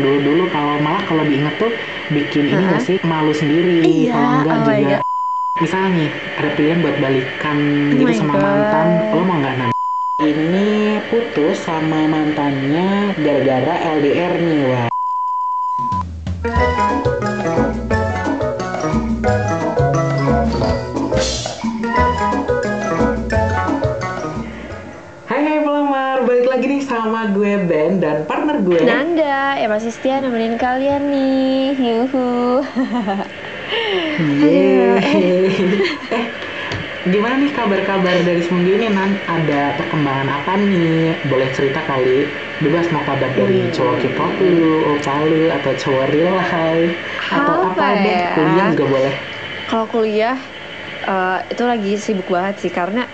[0.00, 1.70] dulu dulu kalau malah kalau diinget tuh
[2.08, 2.96] bikin ini nggak sih?
[3.02, 4.98] Malu sendiri Iya, kalau enggak oh juga.
[5.56, 7.56] misalnya nih ada pilihan buat balikan
[7.92, 8.42] Oh gitu sama God.
[8.42, 9.70] mantan lo mau nggak nan
[10.20, 10.68] ini
[11.08, 14.89] putus sama mantannya gara-gara LDR nih wah
[26.90, 31.76] sama gue Ben dan partner gue Nanda, ya masih setia nemenin kalian nih.
[31.78, 32.64] Yuhu.
[34.40, 35.80] Yeay.
[36.10, 36.24] eh,
[37.06, 39.10] gimana nih kabar-kabar dari seminggu ini Nan?
[39.26, 41.20] Ada perkembangan apa nih?
[41.24, 42.26] Boleh cerita kali?
[42.60, 43.72] Bebas mau kabar dari Hmm.
[43.72, 46.92] cowok K-pop lu, opa lu, atau cowok real hai
[47.32, 48.32] Atau apa, Apa deh, ya?
[48.36, 49.14] kuliah juga boleh
[49.70, 50.36] Kalau kuliah
[51.08, 53.08] eh, itu lagi sibuk banget sih karena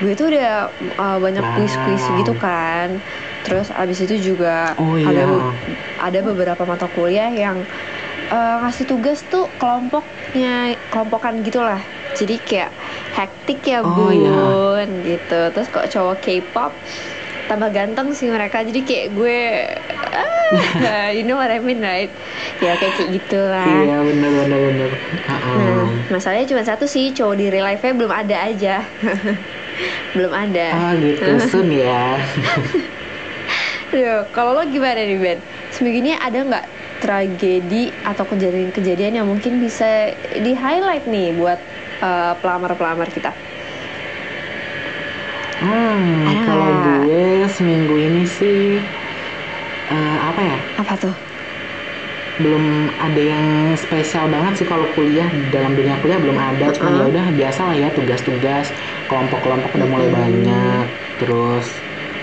[0.00, 3.00] gue tuh udah eh, banyak kuis-kuis gitu kan.
[3.40, 5.48] Terus abis itu juga Oh ada iya
[6.00, 7.60] ada beberapa mata kuliah yang
[8.28, 11.80] eh, ngasih tugas tuh kelompoknya kelompokan gitulah.
[12.10, 12.72] Jadi kayak
[13.14, 14.40] hektik ya Oh, bun iya.
[15.06, 15.40] gitu.
[15.52, 16.72] Terus kok cowok K-pop
[17.46, 18.62] tambah ganteng sih mereka.
[18.62, 19.38] Jadi kayak gue
[20.10, 22.10] ah, you know what I mean right?
[22.58, 23.62] Ya kayak kayak gitulah.
[23.86, 24.90] Iya bener bener bener
[25.26, 25.52] Ha-ha.
[25.54, 28.82] Nah, masalahnya cuma satu sih, cowok di real life-nya belum ada aja.
[30.16, 30.68] belum ada.
[30.72, 32.18] Ah gitu, sun ya
[33.90, 35.38] Aduh, kalau lo gimana nih Ben?
[35.74, 36.66] Seminggu ini ada nggak
[37.02, 41.58] tragedi atau kejadian-kejadian yang mungkin bisa di highlight nih buat
[42.02, 43.32] eh, pelamar-pelamar kita?
[45.60, 48.88] Hmm, Ada kalau gue seminggu ini sih
[49.90, 50.58] eh, apa ya?
[50.80, 51.14] Apa tuh?
[52.40, 52.64] belum
[52.96, 57.12] ada yang spesial banget sih kalau kuliah dalam dunia kuliah belum ada cuma ya Uh-uh.
[57.12, 58.72] udah biasa lah ya tugas-tugas
[59.10, 60.20] kelompok-kelompok udah mulai Mm-mm.
[60.22, 60.86] banyak
[61.18, 61.66] terus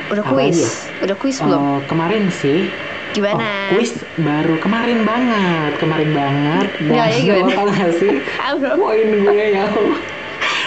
[0.07, 0.55] Udah Apa kuis?
[0.55, 0.71] ya?
[1.03, 1.59] Udah kuis belum?
[1.59, 2.59] eh, kemarin sih
[3.11, 3.43] Gimana?
[3.43, 7.43] oh, kuis baru kemarin banget kemarin banget dan Nilainya gimana?
[7.43, 8.13] lo tau gak sih
[8.79, 9.65] poin gue ya.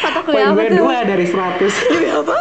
[0.00, 1.56] Mata poin kuliah apa gue dua dari 100
[1.90, 2.36] Demi apa?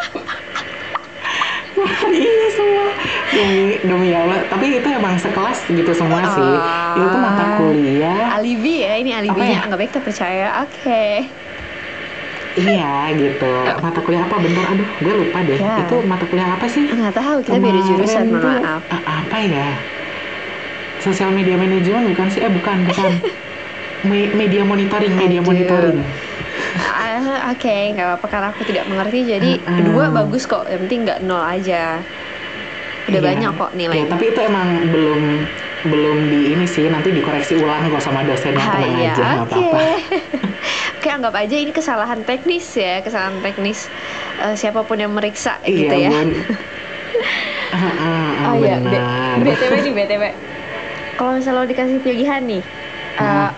[2.11, 2.85] iya semua
[3.31, 6.51] demi demi ya Allah tapi itu emang sekelas gitu semua sih
[6.97, 7.49] itu tuh mata Ah.
[7.55, 9.61] kuliah Alibi ya, ini alibinya ya?
[9.63, 10.47] nggak baik terpercaya.
[10.59, 11.23] Oke.
[12.59, 12.85] Iya
[13.21, 13.45] gitu.
[13.83, 14.35] Mata kuliah apa?
[14.45, 15.59] Bentar, aduh, gue lupa deh.
[15.59, 15.79] Ya.
[15.81, 16.85] Itu mata kuliah apa sih?
[16.95, 18.81] Nggak tahu, kita beda jurusan, tuh, maaf.
[18.95, 19.67] a- apa ya?
[20.99, 22.43] Sosial media manajemen bukan sih?
[22.43, 23.09] Eh bukan, bukan.
[24.09, 25.47] Me- media monitoring, media Aduh.
[25.49, 25.97] monitoring.
[26.95, 29.19] Ah, Oke, nggak apa-apa karena aku tidak mengerti.
[29.27, 29.85] Jadi Mm-mm.
[29.87, 30.67] dua bagus kok.
[30.67, 32.03] Yang penting nggak nol aja.
[33.09, 33.29] Udah Iya.
[33.29, 34.11] banyak kok Ya, nilainya.
[34.11, 35.21] tapi itu emang belum
[35.81, 36.85] belum di ini sih.
[36.93, 39.49] Nanti dikoreksi ulang kok sama dosennya Ah, tenang iya, aja, nggak oke.
[39.49, 39.79] apa-apa.
[40.99, 43.87] Oke, anggap aja ini kesalahan teknis ya, kesalahan teknis
[44.43, 46.11] eh, siapa pun yang meriksa Iya, gitu ya.
[47.69, 48.99] Ah, ah, ah, Oh iya, B-.
[49.45, 50.23] BTW nih BTW.
[51.15, 52.63] Kalau misalnya lo dikasih pilihan nih
[53.15, 53.51] Hmm.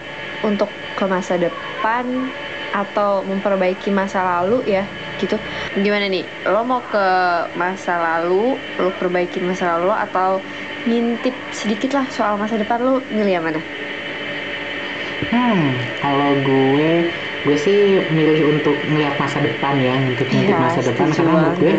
[0.46, 2.30] untuk ke masa depan
[2.74, 4.86] atau memperbaiki masa lalu ya
[5.18, 5.38] gitu.
[5.82, 6.22] Gimana nih?
[6.46, 7.06] Lo mau ke
[7.58, 10.42] masa lalu, lo perbaikin masa lalu atau
[10.86, 13.62] ngintip sedikit lah soal masa depan lo milih yang mana?
[15.30, 17.08] Hmm, kalau gue,
[17.46, 17.78] gue sih
[18.18, 21.74] milih untuk melihat masa depan ya, untuk Iya, masa depan karena menurut gue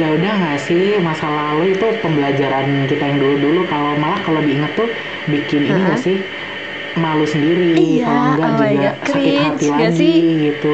[0.00, 4.40] ya udah nggak sih masa lalu itu pembelajaran kita yang dulu dulu kalau malah kalau
[4.46, 4.88] diinget tuh
[5.32, 6.04] bikin ini nggak Uh-huh.
[6.06, 6.16] sih
[7.04, 10.12] malu sendiri Iya, kalau enggak oh juga God, sakit cringe hati lagi sih?
[10.44, 10.66] gitu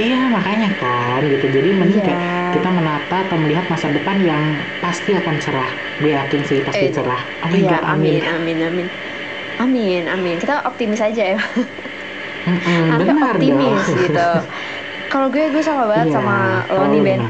[0.00, 2.04] iya makanya kan gitu jadi mending Iya.
[2.06, 2.20] kayak
[2.54, 4.44] kita menata atau melihat masa depan yang
[4.82, 5.70] pasti akan cerah
[6.00, 8.88] gue yakin sih pasti Eh, cerah oh Iya, god amin, amin amin, amin.
[9.62, 10.36] Amin, amin.
[10.42, 11.38] Kita optimis aja ya.
[12.96, 14.30] Benar optimis dong gitu.
[15.10, 17.22] Kalau gue gue sama banget Iya, sama lo kalau nih lu Ben.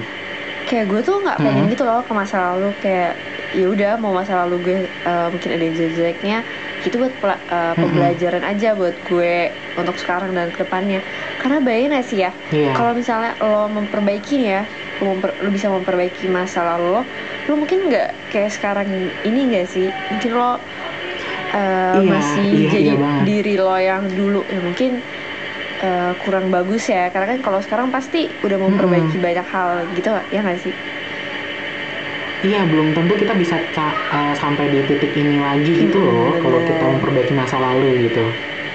[0.62, 1.72] Kayak gue tuh nggak pengen Hmm.
[1.72, 3.18] gitu loh ke masa lalu kayak
[3.50, 6.46] ya udah mau masa lalu gue eh, mungkin ada jelek-jeleknya
[6.80, 7.74] itu buat pela- Hmm.
[7.76, 9.34] pembelajaran aja buat gue
[9.74, 11.02] untuk sekarang dan ke depannya
[11.36, 12.70] karena bayangin gak sih ya Iya.
[12.72, 14.62] kalau misalnya lo memperbaiki nih ya
[14.96, 17.02] lo, memper- lo bisa memperbaiki masa lalu lo
[17.42, 18.86] lo mungkin nggak kayak sekarang
[19.20, 20.62] ini nggak sih mungkin lo
[21.50, 23.28] eh, Iya, masih iya, jadi iya banget.
[23.28, 24.90] diri lo yang dulu ya mungkin
[25.82, 30.40] eh, kurang bagus ya karena kan kalau sekarang pasti udah memperbaiki banyak hal gitu ya
[30.44, 30.74] nggak sih
[32.40, 36.64] Iya, belum tentu kita bisa eh, sampai di titik ini lagi gitu Mm-mm, loh kalau
[36.64, 38.24] kita memperbaiki masa lalu gitu.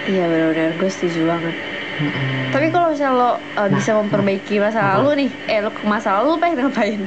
[0.05, 1.55] iya benar-benar gue setuju banget
[1.99, 2.51] Mm-mm.
[2.53, 5.01] tapi kalau misalnya lo uh, Nah, bisa memperbaiki masa apa?
[5.01, 7.01] lalu nih eh lo ke masa lalu pengen ngapain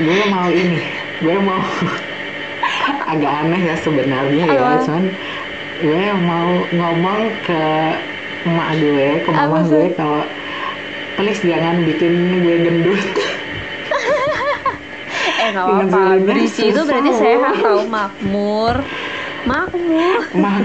[0.00, 0.80] gue mau ini,
[1.20, 1.60] gue mau
[3.12, 4.84] agak aneh ya sebenarnya ya, Apa?
[4.84, 5.04] cuman
[5.80, 7.62] gue mau ngomong ke
[8.44, 9.84] emak gue, ke Apa mama tuh?
[9.84, 10.22] gue kalau
[11.16, 13.00] please jangan bikin gue gendut.
[15.40, 15.90] eh nggak apa-apa.
[15.90, 18.76] Zelina berisi itu berarti sehat tau makmur.
[19.44, 20.20] Makmur.
[20.42, 20.64] Mak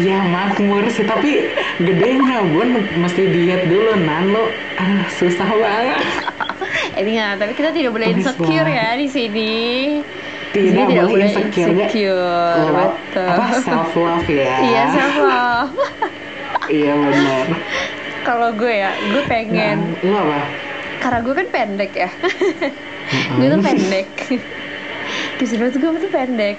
[0.00, 4.32] ya makmur sih tapi gedenya bun mesti diet dulu nan.
[4.32, 6.00] Lo ah susah banget.
[6.96, 9.52] Ini nggak tapi kita tidak boleh insecure ya di sini
[10.52, 14.54] tidak, sini tidak boleh insecure, insecure Lo- betul apa self love ya?
[14.60, 15.72] Iya self love
[16.68, 17.44] iya benar.
[18.28, 19.98] Kalau gue ya gue pengen.
[19.98, 20.40] Nah, lo apa?
[21.02, 22.10] Karena gue kan pendek ya.
[23.34, 24.08] Gue tuh pendek.
[25.42, 26.56] Keseruan gue tuh pendek.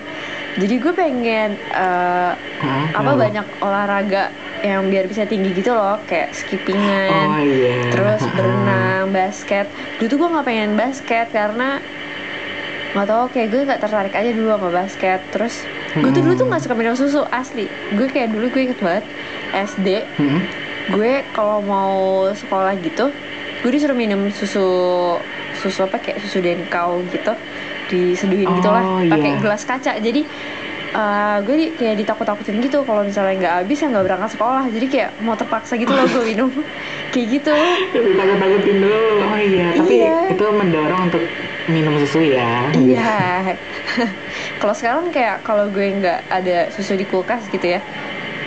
[0.59, 3.21] Jadi gue pengen eh, Hah, apa kenapa?
[3.23, 4.23] banyak olahraga
[4.61, 5.95] yang biar bisa tinggi gitu loh.
[6.03, 7.95] Kayak skippingan oh iya.
[7.95, 9.71] terus berenang basket.
[10.03, 11.79] Dulu tuh gue nggak pengen basket karena
[12.93, 15.19] nggak tau kayak gue nggak tertarik aja dulu sama basket.
[15.29, 15.53] Terus
[15.91, 17.65] gue tuh dulu tuh nggak suka minum susu asli.
[17.91, 19.05] Gue kayak dulu gue inget banget
[19.51, 20.41] SD Hmm.
[20.89, 21.95] gue kalau mau
[22.29, 23.07] sekolah gitu
[23.63, 24.67] gue disuruh minum susu
[25.55, 27.31] susu apa kayak susu denkau gitu
[27.87, 28.83] diseduhin Oh, gitu lah.
[29.07, 29.39] Pakai iya.
[29.39, 29.95] gelas kaca.
[29.95, 30.27] Jadi
[30.93, 34.63] eh, gue di- kayak ditakut-takutin gitu kalau misalnya nggak habis ya nggak berangkat sekolah.
[34.67, 36.49] Jadi kayak mau terpaksa gitu loh gue minum.
[37.11, 37.55] Kayak gitu.
[37.93, 39.05] Takut-takutin dulu.
[39.23, 40.17] Oh iya tapi Iya.
[40.29, 41.23] itu mendorong untuk
[41.65, 42.69] minum susu ya.
[42.71, 43.53] Iya.
[44.59, 47.81] Kalau sekarang kayak kalau gue nggak ada susu di kulkas gitu ya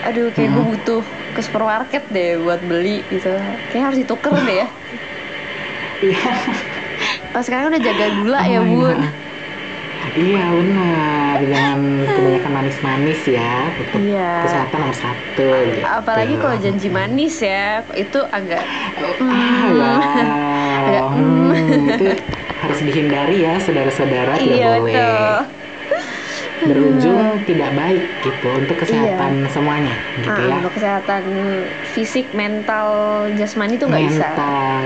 [0.03, 0.71] aduh kayak gue Mhm.
[0.73, 1.03] butuh
[1.33, 3.31] ke supermarket deh buat beli gitu.
[3.69, 4.69] Kayak harus dituker deh ya.
[6.03, 6.31] Iya.
[7.31, 8.69] Pas sekarang udah jaga gula ya Oh, iya.
[8.69, 8.99] bun
[10.17, 13.69] Iya benar, jangan kebanyakan manis-manis ya.
[13.77, 14.33] Untuk Iya.
[14.49, 15.49] kesehatan nomor satu.
[15.77, 15.85] Gitu.
[15.85, 18.65] apalagi kalau janji manis ya itu agak
[19.21, 19.93] Ah, ya.
[20.87, 21.89] Agak, Hmm, mm.
[21.93, 22.07] itu
[22.65, 29.95] harus dihindari ya, saudara-saudara tidak iya boleh betul berujung tidak baik gitu untuk kesehatan semuanya,
[30.25, 30.57] gitu Ah, ya.
[30.59, 31.23] untuk kesehatan
[31.95, 32.89] fisik mental
[33.37, 34.83] jasmani tuh nggak bisa Mental.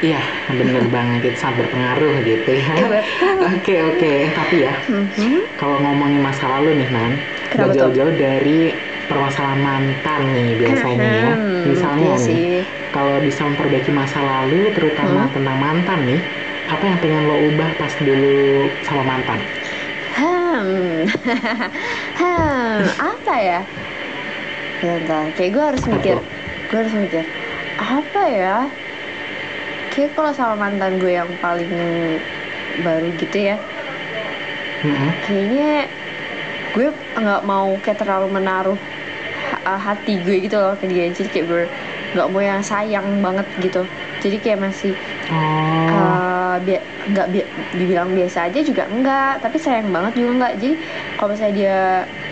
[0.00, 2.72] Iya, bener banget itu sangat berpengaruh gitu ya.
[2.72, 3.00] Iya.
[3.52, 5.60] Oke oke, tapi ya Mhm.
[5.60, 7.20] kalau ngomongin masa lalu nih Nan,
[7.52, 7.80] Kenapa gak tuh?
[7.92, 8.72] jauh-jauh dari
[9.04, 11.30] permasalahan mantan nih biasanya ya.
[11.36, 15.34] Hmm, Misalnya iya nih, kalau bisa memperbaiki masa lalu, terutama Hmm.
[15.36, 16.20] tentang mantan nih,
[16.64, 18.40] apa yang pengen lo ubah pas dulu
[18.80, 19.36] sama mantan?
[20.16, 21.04] Hmm,
[22.20, 23.60] hmm, apa ya?
[24.80, 26.16] Bentar, kayak gue harus mikir,
[26.72, 27.24] gue harus mikir,
[27.76, 28.56] apa ya?
[29.90, 31.70] Kayak kalau sama mantan gue yang paling
[32.80, 33.58] baru gitu ya,
[34.80, 35.10] Mm-mm.
[35.20, 35.90] kayaknya
[36.70, 38.78] gue nggak mau kayak terlalu menaruh
[39.60, 41.62] ha- hati gue gitu loh ke dia, jadi kayak ber
[42.10, 43.82] nggak mau yang sayang banget gitu.
[44.20, 44.94] Jadi kayak masih
[45.30, 50.52] Oh, Eh, bi- nggak bi- dibilang biasa aja juga enggak tapi sayang banget juga enggak
[50.56, 50.74] jadi
[51.14, 51.78] kalau misalnya dia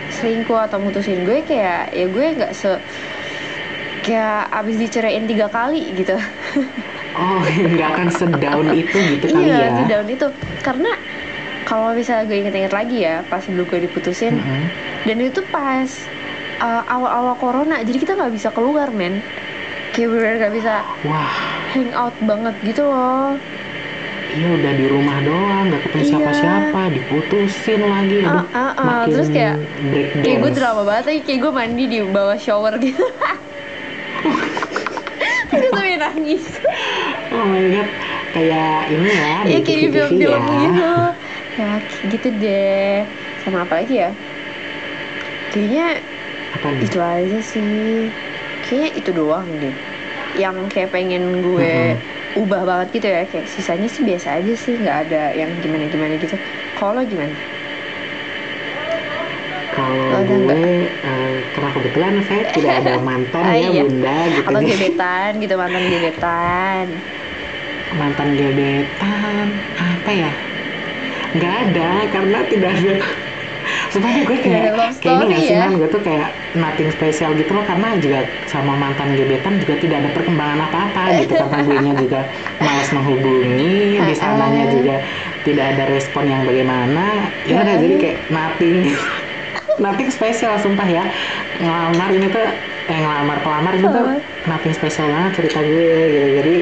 [0.09, 2.71] selingkuh atau mutusin gue kayak ya gue nggak se
[4.01, 6.15] kayak abis diceraiin tiga kali gitu
[7.19, 7.43] oh,
[7.75, 9.85] nggak akan sedown itu gitu kali iya ya?
[9.85, 10.27] daun itu
[10.63, 10.91] karena
[11.67, 14.63] kalau misalnya gue inget-inget lagi ya pas dulu gue diputusin Mm-mm.
[15.05, 15.89] dan itu pas
[16.63, 19.21] uh, awal-awal corona jadi kita nggak bisa keluar men
[19.93, 21.29] kayak bener nggak bisa Wah,
[21.75, 23.37] hangout banget gitu loh
[24.29, 26.09] iya udah di rumah doang, nggak ketemu Iya.
[26.13, 28.85] siapa-siapa, diputusin lagi, aduh, ah, ah.
[28.85, 29.55] makin terus kayak
[30.21, 33.01] Kayak gue drama banget kayak gue mandi di bawah shower gitu
[35.69, 36.43] sampai nangis
[37.29, 37.89] Oh my god,
[38.33, 40.57] kayak ini ya di Iya kayak di TV-TV film-film ya.
[40.59, 40.93] gitu
[41.55, 42.95] Ya kayak gitu deh
[43.41, 44.11] Sama apa lagi ya
[45.49, 45.85] Kayaknya
[46.53, 46.81] Apa nih?
[46.85, 48.09] itu aja sih
[48.65, 49.75] Kayaknya itu doang deh
[50.37, 51.97] Yang kayak pengen gue
[52.37, 53.25] ubah banget gitu ya.
[53.25, 54.77] Kayak sisanya sih biasa aja sih.
[54.77, 56.37] Nggak ada yang gimana-gimana gitu.
[56.77, 57.33] Kalau gimana?
[59.79, 63.81] Kalau gue, eh, karena kebetulan saya tidak ada mantan Ah, ya iya.
[63.81, 64.47] bunda gitu.
[64.51, 66.85] Atau Jadi, gebetan gitu, mantan gebetan
[67.89, 70.31] mantan gebetan apa ya?
[71.31, 72.95] Nggak ada karena tidak ada.
[73.89, 74.63] Sebenarnya gue kayak
[74.97, 75.67] kayak ini story sih ya?
[75.69, 80.09] Gue tuh kayak nothing spesial gitu loh karena juga sama mantan gebetan juga tidak ada
[80.09, 82.19] perkembangan apa-apa gitu karena gue nya juga
[82.57, 83.77] malas menghubungi
[84.09, 84.71] di sananya Ah.
[84.73, 84.95] juga
[85.39, 87.81] tidak ada respon yang bagaimana ya udah Ah.
[87.81, 88.77] jadi kayak nothing
[89.79, 91.03] nothing spesial sumpah ya
[91.57, 92.43] ngelamar ini tuh
[92.89, 94.05] eh ngelamar pelamar ini tuh
[94.45, 96.55] nothing spesial banget cerita gue gitu jadi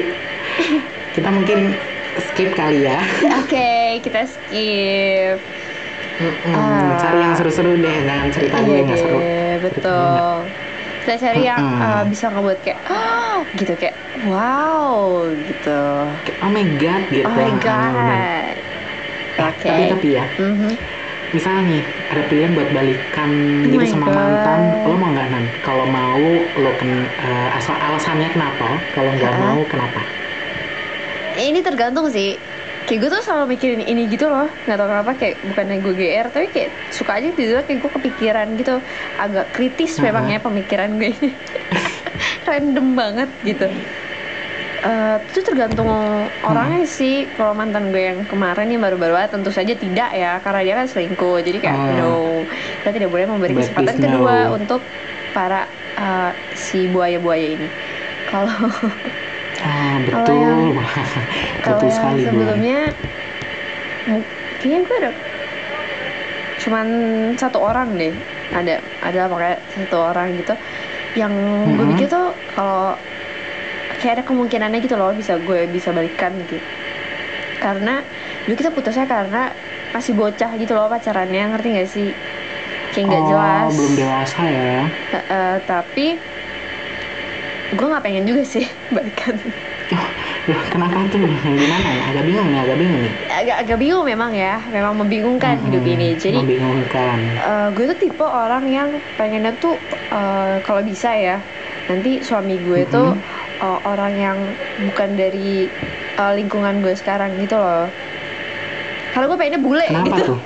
[1.16, 1.58] kita mungkin
[2.18, 2.98] skip kali ya
[3.42, 5.38] Oke, kita skip.
[6.18, 6.98] Mm-mm, Ah.
[6.98, 10.18] cari yang seru-seru deh jangan cerita gue iya nggak seru deh, betul.
[11.06, 11.78] Kita cari yang Mm-mm.
[11.78, 13.96] uh, bisa ngebuat kayak "Ah," gitu kayak
[14.26, 14.98] wow
[15.46, 15.80] gitu.
[16.26, 18.56] Kayak, oh my god gitu Oh my god.
[19.38, 19.70] Oke.
[19.70, 20.72] tapi tapi ya Mhm.
[21.28, 23.30] Misalnya nih ada pilihan buat balikan
[23.60, 24.16] Oh gitu sama God.
[24.16, 25.44] mantan lo mau nggak nan?
[25.60, 28.80] Kalau mau lo ken eh, asal alasannya kenapa?
[28.92, 30.00] Kalau nggak mau kenapa?
[31.36, 32.34] Ini tergantung sih.
[32.88, 34.48] kayak gue tuh selalu mikirin ini gitu loh.
[34.64, 38.46] Nggak tau kenapa kayak bukannya gue GR tapi kayak suka aja tidur kayak gue kepikiran
[38.56, 38.80] gitu.
[39.20, 40.08] Agak kritis Aha.
[40.08, 41.30] memang ya pemikiran gue ini.
[42.48, 43.68] Random banget gitu
[44.78, 45.90] Eh, itu tergantung
[46.40, 50.60] orangnya sih kalau mantan gue yang kemarin nih baru-baru aja tentu saja tidak ya karena
[50.62, 51.90] dia kan selingkuh jadi kayak Oh.
[51.90, 52.12] no
[52.78, 54.02] kita tidak boleh memberi Berarti kesempatan no.
[54.06, 54.80] kedua untuk
[55.34, 55.66] para
[55.98, 57.66] eh, si buaya-buaya ini
[58.24, 58.54] kalau
[59.58, 60.34] Ah, Kalau betul.
[60.36, 60.70] yang-
[61.66, 62.78] betul yang sekali, sebelumnya
[64.56, 65.10] kayaknya gue ada
[66.56, 66.86] cuman
[67.34, 68.14] satu orang deh
[68.50, 70.54] ada ada pakai satu orang gitu
[71.14, 71.34] yang
[71.66, 71.92] gue Mhm.
[71.94, 72.94] pikir tuh kalau
[73.98, 76.58] kayak ada kemungkinannya gitu loh bisa gue bisa balikan gitu
[77.58, 78.06] karena
[78.46, 79.50] dulu kita putusnya karena
[79.90, 82.08] masih bocah gitu loh pacarannya ngerti gak sih
[82.94, 84.74] kayak nggak oh, jelas belum dewasa ya.
[85.12, 86.06] Eh, eh, tapi
[87.68, 88.64] gue nggak pengen juga sih
[88.94, 89.36] balikan
[90.72, 91.20] kenapa tuh?
[91.44, 92.02] Gimana ya?
[92.08, 93.12] Agak bingung nih, agak bingung nih.
[93.28, 97.16] agak agak bingung memang ya memang membingungkan hidup Mm-mm, ini jadi membingungkan.
[97.36, 99.76] eh, gue tuh tipe orang yang pengennya tuh
[100.08, 101.36] eh, kalau bisa ya
[101.88, 103.16] nanti suami gue tuh
[103.58, 104.38] eh, orang yang
[104.82, 105.66] bukan dari
[106.14, 107.86] eh, lingkungan gue sekarang gitu loh.
[109.12, 110.34] Kalau gue pengennya bule Kenapa gitu.
[110.34, 110.40] tuh?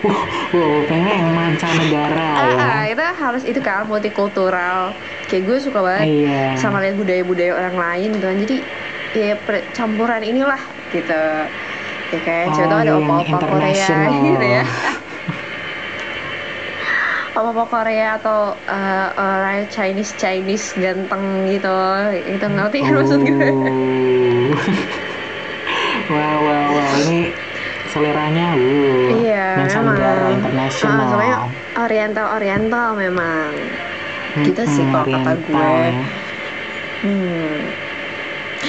[0.00, 0.24] Wah,
[0.56, 2.56] wow, pengen yang mancanegara ah, ya.
[2.60, 4.92] ah, kita harus itu kan multikultural.
[5.28, 6.56] Kayak gue suka banget Iya.
[6.56, 8.36] sama lihat budaya-budaya orang lain gitu kan.
[8.40, 8.56] Jadi
[9.10, 9.34] ya
[9.72, 10.60] campuran inilah
[10.90, 11.24] gitu.
[12.10, 14.64] Ya kayak Oh, coba tuh ada yang opa-opa Korea gitu ya
[17.40, 21.72] opa-opa Korea atau uh, orang Chinese Chinese ganteng gitu
[22.28, 23.50] itu ngerti kan maksud gue
[24.50, 24.52] Oh.
[26.12, 26.90] wow, wow, wow.
[26.98, 27.32] Ini
[27.88, 29.96] seleranya, uh, Iya, memang.
[30.30, 31.00] internasional.
[31.00, 31.36] Ah, soalnya
[31.78, 33.50] Oriental Oriental memang
[34.36, 35.54] gitu sih Mm-mm, kalau kata gue.
[35.54, 36.06] oriental.
[37.02, 37.58] hmm.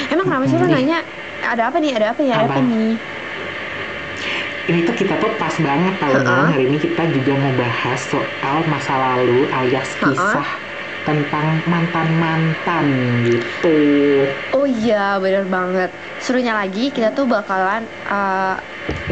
[0.10, 1.00] emang kenapa sih lo nanya
[1.44, 2.64] ada apa nih ada apa ya ada apa Apa?
[2.64, 2.92] nih
[4.70, 6.22] Ini tuh kita tuh pas banget tau Uh-uh.
[6.22, 6.46] dong.
[6.54, 10.46] Hari ini kita juga mau bahas soal masa lalu alias kisah
[11.02, 12.86] tentang mantan-mantan
[13.26, 13.78] gitu.
[14.54, 15.90] Oh iya, bener banget.
[16.22, 18.54] Serunya lagi, kita tuh bakalan uh,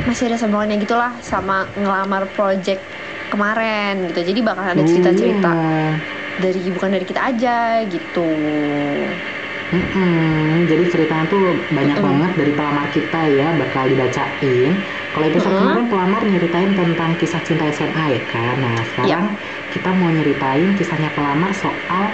[0.06, 2.82] masih ada sambungannya gitulah sama ngelamar project
[3.34, 4.22] kemarin gitu.
[4.22, 5.98] Jadi bakal ada cerita-cerita Iya.
[6.38, 7.58] dari bukan dari kita aja
[7.90, 8.30] gitu.
[9.70, 12.06] Mm-mm, jadi ceritanya tuh banyak Mm-mm.
[12.06, 14.74] banget dari pelamar kita ya bakal dibacain.
[15.10, 15.60] Kalau episode Mm-mm.
[15.60, 18.56] kemarin pelamar nyeritain tentang kisah cinta SMA ya kan.
[18.62, 19.26] Nah sekarang
[19.74, 22.14] kita mau nyeritain kisahnya pelamar soal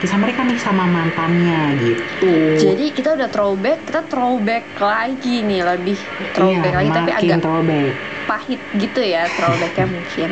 [0.00, 2.34] kisah mereka nih sama mantannya gitu.
[2.56, 5.98] Jadi kita udah throwback, kita throwback lagi nih lebih
[6.32, 7.92] throwback iya, lagi tapi agak throwback.
[8.30, 10.30] pahit gitu ya throwbacknya mungkin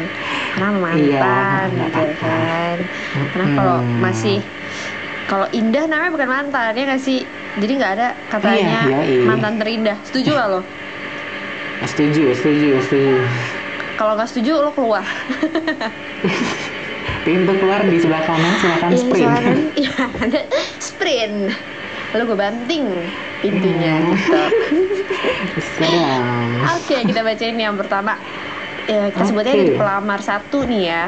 [0.55, 2.77] karena mantan Iya, gitu kan.
[3.35, 3.99] Karena kalau Mm-mm.
[3.99, 4.39] masih
[5.29, 7.21] kalau indah namanya bukan mantan ya nggak sih?
[7.59, 9.25] Jadi nggak ada katanya Iya, iya.
[9.27, 9.99] mantan terindah.
[10.07, 10.61] Setuju gak lo?
[11.85, 13.15] Setuju, setuju, setuju.
[13.95, 15.03] Kalau nggak setuju lo keluar.
[17.21, 19.19] Pintu keluar di sebelah kanan, silakan Iya, sprint.
[19.21, 19.57] silakan.
[19.81, 20.41] Iya, ada
[20.79, 21.37] sprint.
[22.09, 22.85] Lalu gue banting
[23.39, 24.11] pintunya Hmm.
[24.11, 24.43] gitu.
[26.75, 28.17] Oke, kita bacain yang pertama.
[28.85, 31.05] Ya, kita sebutnya dari pelamar satu nih ya.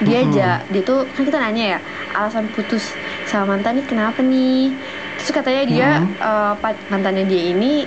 [0.00, 1.80] Dia aja, dia tuh kan kita nanya ya,
[2.12, 2.90] alasan putus
[3.22, 4.74] sama mantan nih kenapa nih?
[5.14, 7.86] Terus katanya dia eh, pa- mantannya dia ini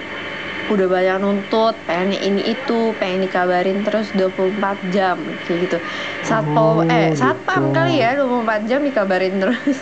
[0.65, 4.50] udah banyak nuntut, pengen ini itu, pengen dikabarin terus 24
[4.89, 5.77] jam kayak gitu.
[6.19, 7.75] Satpol Oh, eh satpam gitu.
[7.75, 9.77] kali ya 24 jam dikabarin terus.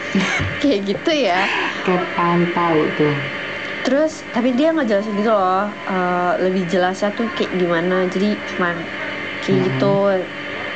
[0.60, 1.44] kayak gitu ya.
[1.82, 3.12] Kayak pantau tuh.
[3.84, 8.80] Terus tapi dia nggak jelasin gitu loh eh, Lebih jelasnya tuh kayak gimana Jadi cuman
[9.44, 9.66] kayak Hmm.
[9.68, 9.94] gitu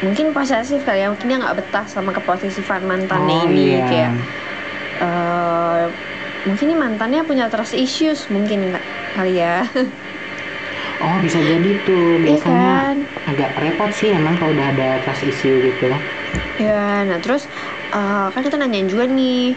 [0.05, 3.89] Mungkin posesif kali ya Mungkin dia nggak betah sama keposesifan mantannya Oh, ini iya.
[3.89, 4.13] Kayak
[5.01, 5.85] eh,
[6.47, 8.85] Mungkin nih mantannya punya trust issues Mungkin nggak
[9.17, 9.65] kali ya.
[10.99, 12.19] Oh bisa jadi tuh.
[12.19, 12.97] Iya biasanya kan?
[13.31, 15.95] agak repot sih emang kalau udah ada trust issue gitu.
[16.59, 17.47] Ya nah terus
[17.91, 19.55] eh, Kan kita nanyain juga nih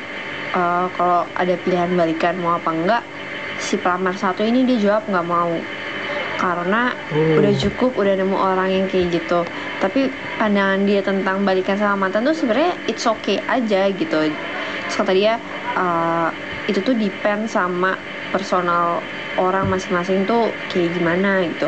[0.54, 3.04] eh, Kalau ada pilihan balikan mau apa enggak
[3.58, 5.54] Si pelamar satu ini dia jawab nggak mau.
[6.38, 7.38] Karena Oh.
[7.38, 9.42] udah cukup udah nemu orang yang kayak gitu.
[9.78, 14.30] Tapi pandangan dia tentang balikan sama mantan tuh sebenarnya it's okay aja gitu.
[14.30, 15.38] Terus kata dia
[15.74, 16.30] uh,
[16.66, 17.98] itu tuh depend sama
[18.30, 19.02] personal
[19.36, 21.68] orang masing-masing tuh kayak gimana gitu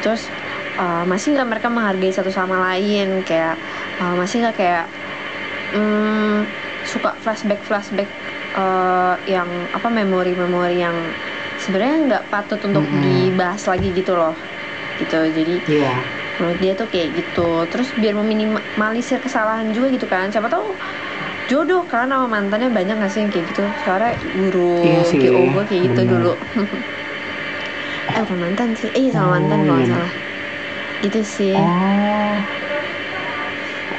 [0.00, 0.28] terus
[0.76, 3.56] uh, masih nggak mereka menghargai satu sama lain kayak
[3.98, 4.84] uh, masih nggak kayak
[5.72, 6.44] hmm,
[6.84, 8.08] suka flashback flashback
[8.54, 10.96] uh, yang apa memori-memori yang
[11.58, 13.02] sebenarnya nggak patut untuk Mm-mm.
[13.02, 14.34] dibahas lagi gitu loh
[14.98, 15.94] gitu jadi Iya.
[16.38, 20.74] menurut dia tuh kayak gitu terus biar meminimalisir kesalahan juga gitu kan siapa tahu
[21.50, 25.38] jodoh kan sama mantannya banyak gak sih yang kayak gitu sekarang guru Iya sih, GO
[25.54, 26.12] gue kayak gitu bener.
[26.12, 26.28] dulu
[28.16, 29.94] eh bukan mantan sih eh sama Oh, mantan kalau nggak iya.
[29.94, 30.12] salah
[31.04, 32.40] gitu sih Oh.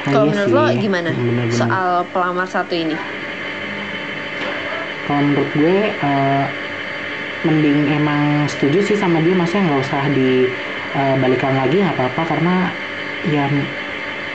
[0.06, 0.54] Nah, kalau iya menurut sih.
[0.56, 1.50] lo gimana Bener-bener.
[1.50, 2.96] soal pelamar satu ini
[5.06, 6.44] Kalau menurut gue eh,
[7.40, 12.54] mending emang setuju sih sama dia maksudnya nggak usah dibalikan lagi nggak apa-apa karena
[13.24, 13.48] ya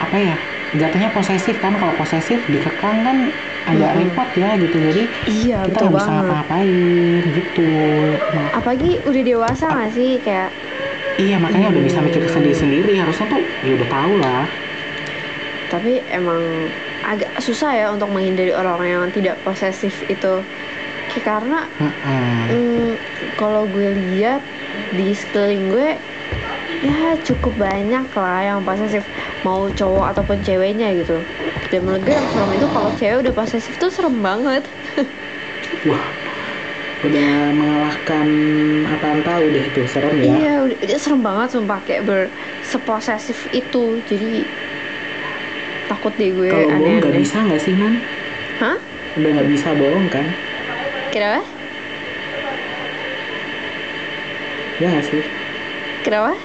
[0.02, 0.38] apa ya
[0.74, 3.18] jatuhnya posesif kan kalau posesif dikekang kan
[3.66, 4.00] agak Mm-mm.
[4.10, 6.80] repot ya gitu jadi iya kita nggak bisa ngapa-ngapain
[7.30, 7.70] gitu
[8.34, 10.50] nah, apalagi udah dewasa gak sih kayak
[11.18, 12.34] iya makanya udah bisa mikir Hmm.
[12.34, 14.46] sendiri-sendiri harusnya tuh ya udah tahu lah
[15.70, 16.70] tapi emang
[17.06, 20.42] agak susah ya untuk menghindari orang yang tidak posesif itu
[21.22, 22.38] karena Mm-mm.
[22.52, 22.92] hmm,
[23.40, 24.42] kalau gue lihat
[24.92, 25.90] di sekeliling gue
[26.86, 29.02] ya cukup banyak lah yang posesif.
[29.42, 31.18] Mau cowok ataupun ceweknya gitu.
[31.74, 34.64] Dan menurut gue yang serem itu kalau cewek udah posesif tuh serem banget.
[35.90, 36.06] Wah
[37.06, 38.28] udah mengalahkan
[38.90, 40.26] apaan tahu deh itu serem ya.
[40.26, 42.22] Iya udah, udah serem banget sumpah kayak ber
[42.66, 44.02] seposesif itu.
[44.06, 44.46] Jadi
[45.90, 48.02] takut deh gue kalau bohong nggak bisa nggak sih man?
[48.62, 48.78] Hah?
[49.18, 50.26] Udah nggak bisa bohong kan?
[51.14, 51.42] Kenapa?
[54.82, 55.24] Ya nggak sih?
[56.04, 56.38] Kenapa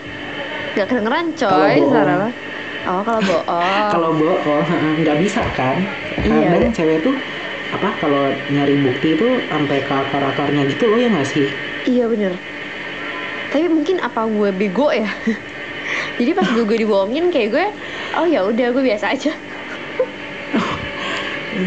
[0.74, 2.30] nggak kedengeran coy suara lo.
[2.88, 3.84] Oh kalau bohong.
[3.92, 4.64] Kalau bohong
[5.04, 5.84] nggak bisa kan?
[6.24, 7.16] Iya, kadang cewek tuh
[7.70, 11.46] apa kalau nyari bukti itu sampai ke akar akarnya gitu loh ya nggak sih?
[11.86, 12.34] Iya bener.
[13.50, 15.10] Tapi mungkin apa gue bego ya?
[16.18, 17.66] Jadi pas gue, gue dibohongin kayak gue
[18.14, 19.32] Oh ya udah gue biasa aja.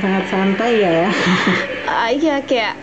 [0.04, 1.12] Sangat santai ya.
[1.86, 2.76] Ah, Iya kayak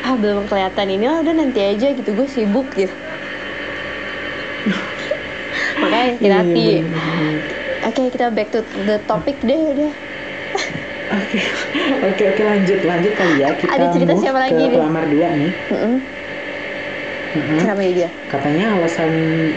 [0.00, 2.10] Ah belum kelihatan ini lah udah nanti aja gitu.
[2.16, 2.92] Gue sibuk gitu
[5.90, 7.40] Makanya hati-hati Iya, bener.
[7.88, 9.92] Oke kita back to the topic deh udah
[11.10, 11.38] oke
[12.06, 14.74] oke oke lanjut lanjut kali ya kita Ada cerita siapa ke lagi nih?
[14.74, 15.52] pelamar dua nih.
[15.70, 15.94] Mm-mm.
[17.58, 18.10] Kenapa ya dia?
[18.32, 19.12] katanya alasan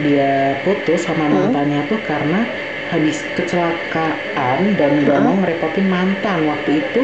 [0.05, 1.35] dia putus sama Hmm.
[1.35, 2.37] mantannya tuh karena
[2.91, 5.25] habis kecelakaan dan nggak Hmm.
[5.25, 6.99] mau ngerepotin mantan waktu itu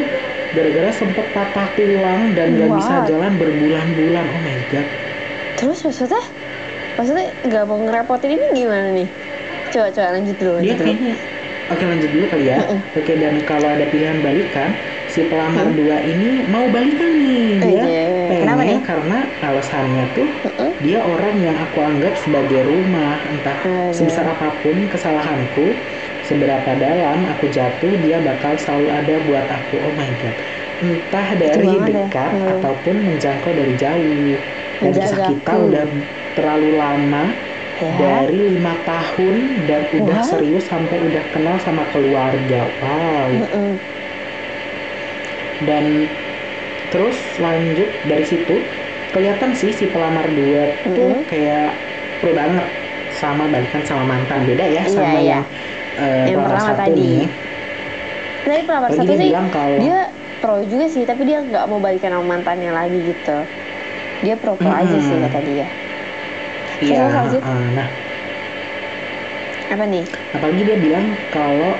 [0.54, 3.08] gara-gara sempet patah tulang dan nggak bisa What?
[3.10, 4.86] jalan berbulan-bulan oh my god
[5.58, 6.22] Terus maksudnya?
[7.00, 9.08] Maksudnya gak mau ngerepotin ini gimana nih?
[9.72, 11.14] Coba coba lanjut dulu dia lanjut dulu kayaknya
[11.72, 12.58] oke lanjut dulu kali ya
[12.92, 14.70] oke dan kalau ada pilihan balikan
[15.08, 15.78] si pelamar Hmm.
[15.78, 18.78] dua ini mau balikan nih dia Iya, pengen kenapa nih?
[18.84, 20.70] karena alasannya tuh Mm-mm.
[20.80, 23.92] dia orang yang aku anggap sebagai rumah entah Aduh.
[23.96, 25.84] sebesar apa pun kesalahanku
[26.20, 30.36] seberapa dalam aku jatuh dia bakal selalu ada buat aku oh my god
[30.80, 31.84] entah dari ya.
[31.84, 32.48] dekat Hmm.
[32.58, 34.40] ataupun menjangkau dari jauh
[34.80, 35.84] dan kisah kita udah
[36.34, 37.24] terlalu lama
[37.80, 37.96] Ya.
[37.96, 40.28] dari lima tahun dan udah Wah.
[40.28, 43.80] serius sampai udah kenal sama keluarga wow Mm-mm.
[45.64, 46.04] dan
[46.92, 48.60] terus lanjut dari situ
[49.10, 51.24] kelihatan sih si pelamar dua tuh Mhm.
[51.24, 51.72] kayak
[52.20, 52.68] pro banget
[53.10, 55.40] sama balikan sama mantan beda ya Iya, sama iya.
[55.40, 55.44] yang
[55.96, 57.00] eh, Yang pelamar satu tadi.
[57.00, 57.26] nih
[58.40, 59.98] Tapi pelamar Lagi satu dia sih kalau dia
[60.40, 63.38] pro juga sih tapi dia nggak mau balikan sama mantannya lagi gitu
[64.20, 65.00] dia pro pro aja Mm-mm.
[65.00, 65.66] sih kata dia
[66.80, 67.02] iya.
[67.42, 67.88] Eh, nah.
[69.70, 70.06] Apa nih?
[70.34, 71.70] Apalagi dia bilang kalau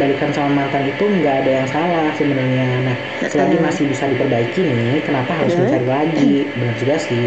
[0.00, 2.64] balikan sama mantan itu nggak ada yang salah sebenarnya.
[2.86, 2.96] Nah
[3.30, 5.60] selagi masih bisa diperbaiki nih kenapa harus Mm.
[5.64, 6.22] mencari lagi?
[6.58, 7.24] Benar juga sih.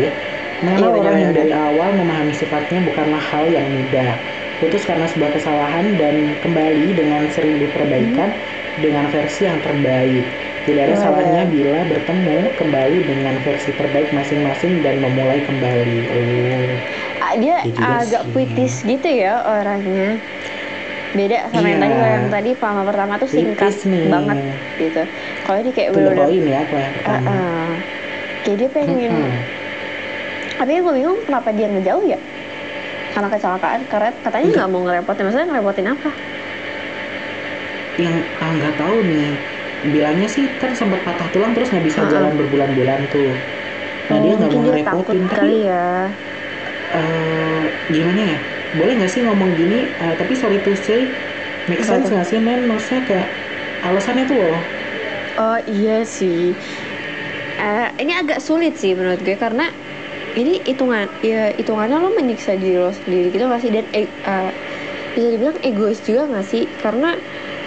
[0.65, 4.10] Mengenal Iya, orang yang dari awal memahami sifatnya bukanlah hal yang mudah.
[4.62, 8.30] Putus karena sebuah kesalahan dan kembali dengan seribu perbaikan
[8.84, 10.38] dengan versi yang terbaik.
[10.62, 16.06] Tidak ada salahnya bila bertemu kembali dengan versi terbaik masing-masing dan memulai kembali.
[16.13, 16.86] Oh
[17.37, 18.31] dia Iya agak sih.
[18.31, 20.17] puitis gitu ya orangnya
[21.11, 21.83] beda sama yang Iya.
[21.83, 24.05] tadi kalau yang tadi pelamar pertama tuh singkat Puitis nih.
[24.07, 24.37] banget
[24.79, 25.01] gitu
[25.43, 26.07] kalau ini kayak point
[26.47, 27.71] ya kalau yang Ah, pertama ah.
[28.41, 29.31] kayak dia pengen Mm-mm.
[30.55, 32.19] tapi yang gue bingung kenapa dia ngejauh ya
[33.11, 34.57] karena kecelakaan karena katanya Enggak.
[34.57, 36.09] nggak mau ngerepotin maksudnya ngerepotin apa
[37.97, 39.29] yang ah, nggak tahu nih
[39.83, 42.11] bilangnya sih kan sempat patah tulang terus nggak bisa Ha-ha.
[42.13, 43.35] jalan berbulan-bulan tuh
[44.07, 45.87] nah Oh, dia nggak mungkin mau ngerepotin tapi kali ya
[46.93, 48.38] eh, gimana ya?
[48.77, 49.91] Boleh nggak sih ngomong gini?
[49.99, 51.12] Eh, tapi sorry to say
[51.69, 52.67] make sense nggak sih men?
[52.69, 53.30] Maksudnya kayak
[53.84, 54.60] alasannya tuh loh
[55.39, 56.54] Oh iya sih.
[57.62, 59.69] Eh, ini agak sulit sih menurut gue karena
[60.34, 63.71] ini hitungan ya hitungannya lo menyiksa diri lo sendiri gitu nggak sih?
[63.71, 64.49] Dan e- eh,
[65.13, 66.63] bisa dibilang egois juga nggak sih?
[66.82, 67.15] Karena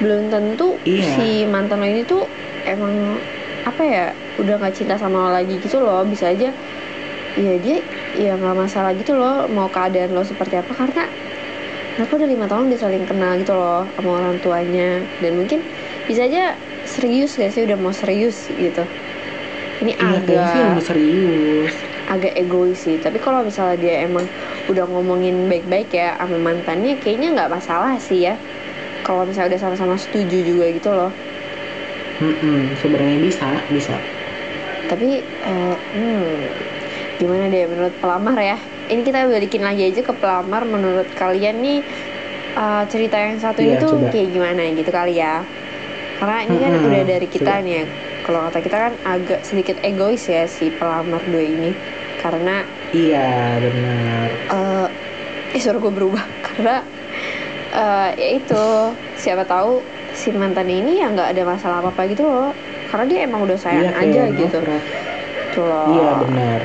[0.03, 1.15] belum tentu Iya.
[1.15, 2.25] si mantan lo ini tuh
[2.67, 3.21] emang
[3.65, 4.05] apa ya
[4.41, 6.03] udah nggak cinta sama lo lagi gitu loh.
[6.09, 6.51] Bisa aja
[7.35, 7.79] ya dia
[8.15, 11.05] ya nggak masalah gitu loh mau keadaan lo seperti apa karena
[11.95, 14.99] mereka udah lima tahun udah saling kenal gitu loh sama orang tuanya.
[15.23, 15.61] Dan mungkin
[16.11, 18.83] bisa aja serius gak sih udah mau serius gitu.
[19.83, 19.93] Ini
[20.47, 21.75] sih agak lebih serius.
[22.09, 22.97] agak egois sih.
[23.01, 24.27] Tapi kalau misalnya dia emang
[24.71, 28.35] udah ngomongin baik-baik ya sama mantannya kayaknya nggak masalah sih ya.
[29.07, 31.13] Kalau misalnya udah sama-sama setuju juga gitu loh.
[32.23, 33.97] Mm-mm, sebenarnya bisa bisa.
[34.87, 36.33] Tapi eh, hmm,
[37.21, 38.57] gimana deh menurut pelamar ya?
[38.91, 40.63] Ini kita balikin lagi aja ke pelamar.
[40.67, 41.79] Menurut kalian nih
[42.59, 44.11] eh, cerita yang satu ini tuh coba.
[44.13, 45.45] kayak gimana gitu kali ya?
[46.19, 47.65] Karena ini kan Mm-mm, udah dari kita coba.
[47.65, 47.85] nih ya.
[48.25, 51.71] Kalau kata kita kan agak sedikit egois ya si pelamar dua ini.
[52.23, 54.31] Karena iya benar.
[54.51, 54.87] Eh
[55.55, 56.25] eh suara gue berubah.
[56.47, 56.83] Karena
[57.75, 58.65] eh ya itu
[59.19, 59.83] siapa tahu
[60.15, 62.51] si mantan ini ya nggak ada masalah apa apa gitu loh.
[62.91, 64.59] Karena dia emang udah sayang iya aja gitu.
[64.63, 64.83] loh.
[65.85, 66.61] Iya benar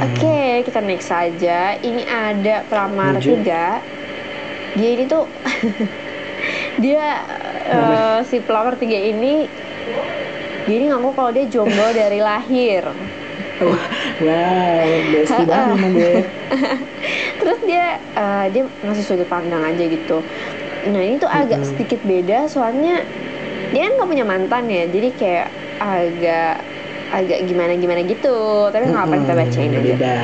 [0.00, 1.76] Oke, kita next saja.
[1.76, 3.44] Ini ada pelamar Lanjut.
[3.44, 3.84] tiga.
[4.72, 5.28] Dia ini tuh
[6.84, 7.04] dia
[7.68, 9.44] eh, si pelamar tiga ini
[10.64, 12.88] dia ini ngaku kalau dia jomblo dari lahir.
[13.58, 13.86] Wah,
[14.22, 16.16] wow besti banget gue
[17.42, 20.24] Terus dia eh, dia ngasih sudut pandang aja gitu.
[20.88, 23.04] Nah ini tuh agak sedikit beda soalnya
[23.68, 26.56] dia kan nggak punya mantan ya, jadi kayak agak
[27.10, 28.68] agak gimana gimana gitu.
[28.68, 29.80] Tapi nggak apa kita bacain aja.
[29.80, 30.18] beda.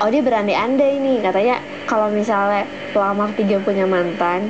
[0.00, 2.64] Oh dia berandai-andai nih katanya kalau misalnya
[2.96, 4.48] pelamar tiga punya mantan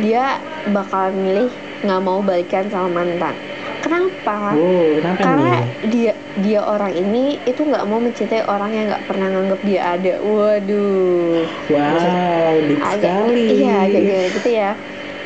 [0.00, 0.40] dia
[0.72, 1.52] bakal milih
[1.84, 3.36] nggak mau balikan sama mantan.
[3.82, 4.54] Kenapa?
[4.54, 5.66] Oh, kenapa Karena nih?
[5.90, 10.14] dia dia orang ini itu nggak mau mencintai orang yang nggak pernah nganggap dia ada.
[10.22, 11.44] Waduh.
[11.68, 13.44] Wow, deep Agak sekali.
[13.58, 14.70] iya agak gila gitu ya.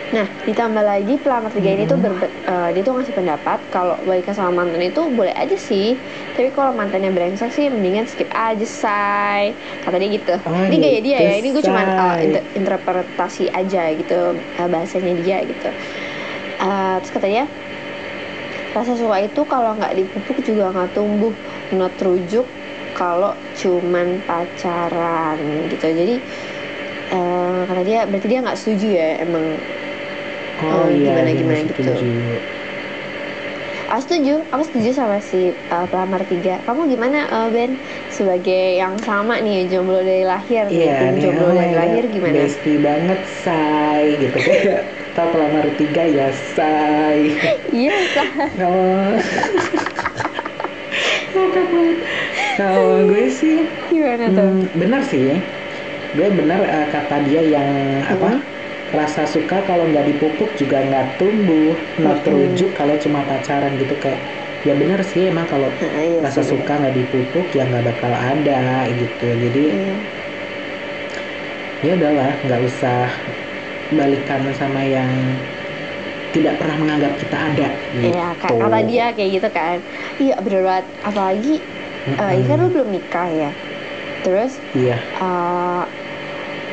[0.07, 2.07] Nah ditambah lagi pelamar tiga ini tuh Hmm.
[2.07, 5.99] berbe- eh, dia tuh ngasih pendapat kalau balikan sama mantan itu boleh aja sih.
[6.33, 9.51] Tapi kalau mantannya brengsek sih mendingan skip aja say.
[9.83, 10.35] Kata dia gitu.
[10.41, 11.23] Oh, ini gaya dia ya.
[11.33, 12.39] gitu, Ini gue cuma Say.
[12.55, 15.69] interpretasi aja gitu eh, bahasanya dia gitu.
[16.57, 17.45] Eh, terus katanya
[18.71, 21.33] rasa suka itu kalau nggak dipupuk juga nggak tumbuh
[21.73, 22.45] not rujuk
[22.93, 26.17] kalau cuman pacaran gitu jadi
[27.09, 29.57] eh, kata dia berarti dia nggak setuju ya emang
[30.59, 31.73] Oh iya, gimana- dia gimana gitu.
[31.77, 32.11] setuju.
[33.87, 35.41] aku setuju aku setuju sama si
[35.71, 37.79] uh, pelamar tiga kamu gimana uh, Ben
[38.11, 42.35] sebagai yang sama nih jomblo dari lahir nih Iya, nih, jomblo oh dari lahir gimana
[42.35, 47.31] Besti banget, say, gitu kayak kita pelamar tiga ya, say.
[47.73, 49.15] iya sah Kalau.
[52.57, 55.39] Kalau gue sih gimana tuh Hmm, benar sih
[56.17, 57.69] gue benar eh, kata dia yang
[58.03, 58.56] apa Hmm.
[58.95, 62.25] Rasa suka kalau nggak dipupuk juga nggak tumbuh nggak Hmm.
[62.25, 64.23] terujuk kalau cuma pacaran gitu kayak
[64.63, 66.51] ya benar sih emang kalau Nah, iya rasa sih.
[66.55, 69.97] suka nggak dipupuk ya nggak bakal ada gitu jadi Iya.
[71.85, 73.11] ya udahlah nggak usah
[73.93, 75.39] balikan sama yang
[76.35, 78.13] tidak pernah menganggap kita ada gitu.
[78.13, 79.77] Iya, ka- kata dia kayak gitu kan.
[80.21, 80.87] Iya, bener banget.
[81.01, 81.55] Apalagi,
[82.13, 83.51] eh, ini kan lu belum nikah ya.
[84.21, 85.83] Terus, iya eh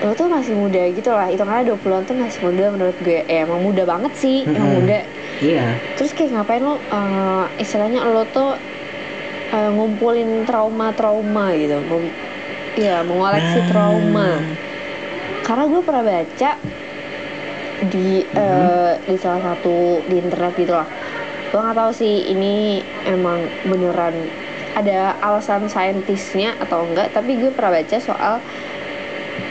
[0.03, 1.31] lu tuh masih muda gitu lah.
[1.31, 3.23] Itu karena 20-an tuh masih muda menurut gue.
[3.23, 4.79] Eh, emang muda banget sih, emang Mm-mm.
[4.83, 4.99] muda.
[5.39, 8.59] iya Terus kayak ngapain lu, eh, istilahnya lu tuh
[9.49, 11.79] eh, ngumpulin trauma-trauma gitu.
[11.81, 12.15] Ngum-
[12.73, 13.67] Iya, mengoleksi Nah.
[13.69, 14.29] trauma.
[15.41, 16.51] Karena gue pernah baca
[17.83, 20.87] di eh, di salah satu di internet gitu lah
[21.51, 24.15] gue nggak tahu sih ini emang beneran
[24.73, 28.39] ada alasan saintisnya atau enggak tapi gue pernah baca soal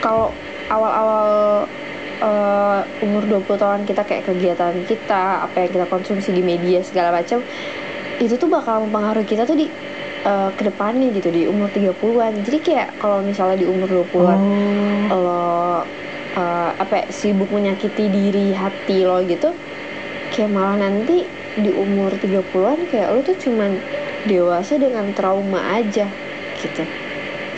[0.01, 0.31] kalau
[0.71, 1.66] awal-awal
[2.23, 7.11] eh, umur 20 tahun kita kayak kegiatan kita apa yang kita konsumsi di media segala
[7.12, 7.42] macam
[8.23, 9.66] itu tuh bakal mempengaruhi kita tuh di
[10.23, 14.38] eh, ke depannya gitu di umur 30-an jadi kayak kalau misalnya di umur 20-an
[15.11, 15.18] oh.
[15.18, 15.83] lo
[16.38, 19.51] eh, apa sibuk menyakiti diri hati lo gitu
[20.33, 23.77] kayak malah nanti di umur 30-an kayak lo tuh cuman
[24.25, 26.07] dewasa dengan trauma aja
[26.62, 26.87] gitu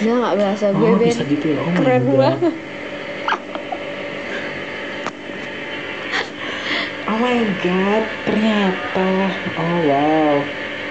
[0.05, 2.41] Gila nggak bahasa gue oh Ben bisa gitu ya oh keren banget
[7.05, 9.29] Oh my god, ternyata.
[9.55, 10.35] Oh wow,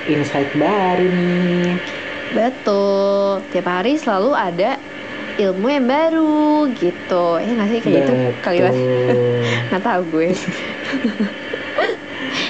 [0.05, 1.77] insight baru nih.
[2.31, 4.81] betul tiap hari selalu ada
[5.37, 9.37] ilmu yang baru gitu ya nggak sih kayak gitu kali lah Betul.
[9.69, 10.27] nggak tahu gue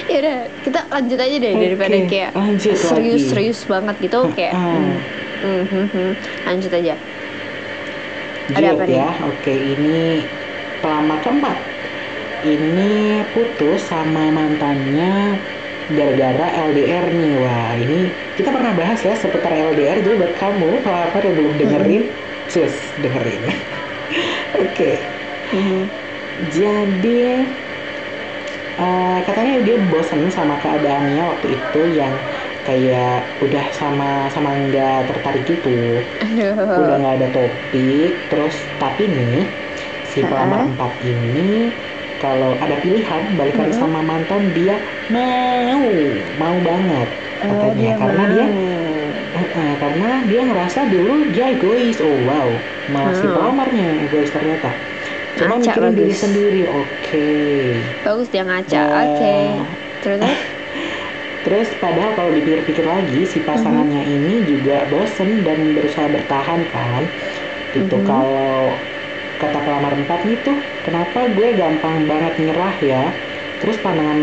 [0.08, 2.30] ya udah kita lanjut aja deh daripada Oke, kayak
[2.74, 4.72] serius-serius banget gitu kayak Hmm.
[4.72, 4.96] hmm,
[5.70, 6.10] hmm, hmm.
[6.46, 6.94] lanjut aja
[8.54, 9.00] Ada apa nih?
[9.00, 10.28] ya, oke ini
[10.80, 11.58] pelamar keempat.
[12.44, 15.40] Ini putus sama mantannya
[15.88, 17.34] gara-gara LDR nih.
[17.40, 19.98] Wah ini kita pernah bahas ya seputar LDR.
[20.04, 22.04] Jadi buat kamu pelamar yang belum dengerin,
[22.50, 23.42] cus dengerin.
[24.60, 24.92] oke.
[25.52, 25.90] Mhm.
[26.34, 27.18] Jadi
[28.78, 32.14] eh, katanya dia bosan sama keadaannya waktu itu yang
[32.66, 35.68] kayak udah sama sama nggak tertarik gitu
[36.74, 39.46] udah nggak ada topik terus tapi nih
[40.02, 41.70] si pelamar empat ini
[42.18, 43.78] kalau ada pilihan balikan Mm-mm.
[43.80, 45.86] sama mantan dia mau
[46.34, 47.08] mau banget
[47.42, 48.32] Oh, katanya dia karena mau.
[48.32, 48.46] dia
[49.34, 52.48] eh, karena dia ngerasa dulu dia egois oh wow
[53.14, 53.34] si Hmm.
[53.34, 54.78] pelamarnya egois ternyata
[55.34, 57.28] cuma mikirin diri sendiri oke
[58.04, 58.78] Bagus dia ngaca.
[59.02, 59.34] Oke.
[60.02, 60.53] Terus terus?
[61.44, 64.14] Terus padahal kalau dipikir-pikir lagi si pasangannya Mhm.
[64.14, 67.02] ini juga bosen dan berusaha bertahan kan.
[67.78, 68.04] Itu Mhm.
[68.08, 68.88] kalau
[69.40, 70.50] kata pelamar empat itu
[70.84, 73.02] kenapa gue gampang banget nyerah ya.
[73.58, 74.20] Terus pandangan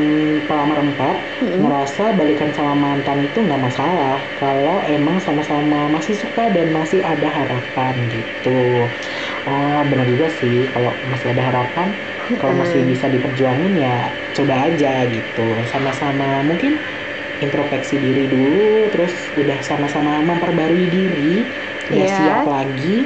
[0.48, 1.62] pelamar empat Mm-mm.
[1.62, 7.28] ngerasa balikan sama mantan itu nggak masalah kalau emang sama-sama masih suka dan masih ada
[7.40, 8.50] harapan gitu.
[9.48, 11.88] Oh benar juga sih kalau masih ada harapan
[12.38, 13.90] kalau masih bisa diperjuangin ya
[14.36, 16.72] coba aja gitu sama-sama mungkin
[17.42, 21.42] introspeksi diri dulu terus udah sama-sama memperbarui diri
[21.90, 22.16] udah Iya.
[22.16, 22.98] siap lagi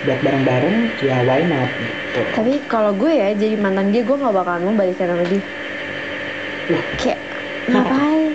[0.00, 4.32] buat bareng-bareng ya why not gitu Tapi kalau gue ya jadi mantan dia gue nggak
[4.32, 5.42] bakalan mau balikan sama dia.
[6.68, 7.18] Loh, Kayak
[7.66, 8.32] ngapain?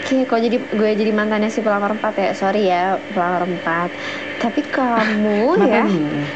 [0.00, 3.90] Kayak kalau jadi gue jadi mantannya si pelamar empat ya sorry ya pelamar empat.
[4.38, 5.84] Tapi kamu ya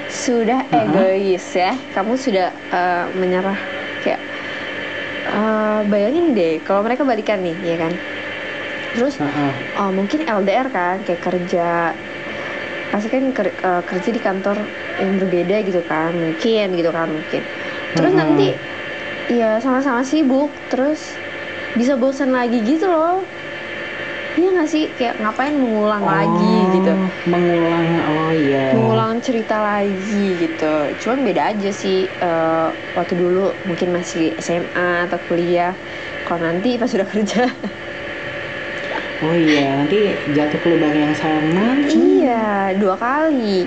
[0.06, 0.80] sudah Hah?
[0.80, 1.72] egois ya.
[1.90, 3.56] Kamu sudah eh, menyerah
[4.00, 4.20] kayak
[5.26, 7.92] eh, bayangin deh kalau mereka balikan nih ya kan.
[8.94, 9.52] Terus Heeh.
[9.74, 11.90] oh, mungkin LDR kan kayak kerja
[12.88, 14.54] pasti kan ker- eh, kerja di kantor
[14.96, 17.42] yang berbeda gitu kan mungkin gitu kan mungkin.
[17.92, 18.20] Terus Mm-mm.
[18.22, 18.48] nanti
[19.26, 21.18] ya sama-sama sibuk terus
[21.74, 23.26] bisa bosan lagi gitu loh.
[24.34, 24.90] Iya nggak sih?
[24.92, 26.92] Kayak ngapain mengulang lagi Oh, gitu.
[27.24, 28.74] mengulang oh iya.
[28.74, 30.74] Mengulang cerita lagi gitu.
[30.98, 35.74] Cuman beda aja sih eh, waktu dulu mungkin masih SMA atau kuliah.
[36.26, 37.46] Kalau nanti pas sudah kerja
[39.24, 39.96] oh iya nanti
[40.36, 43.64] jatuh ke lubang yang sama iya dua kali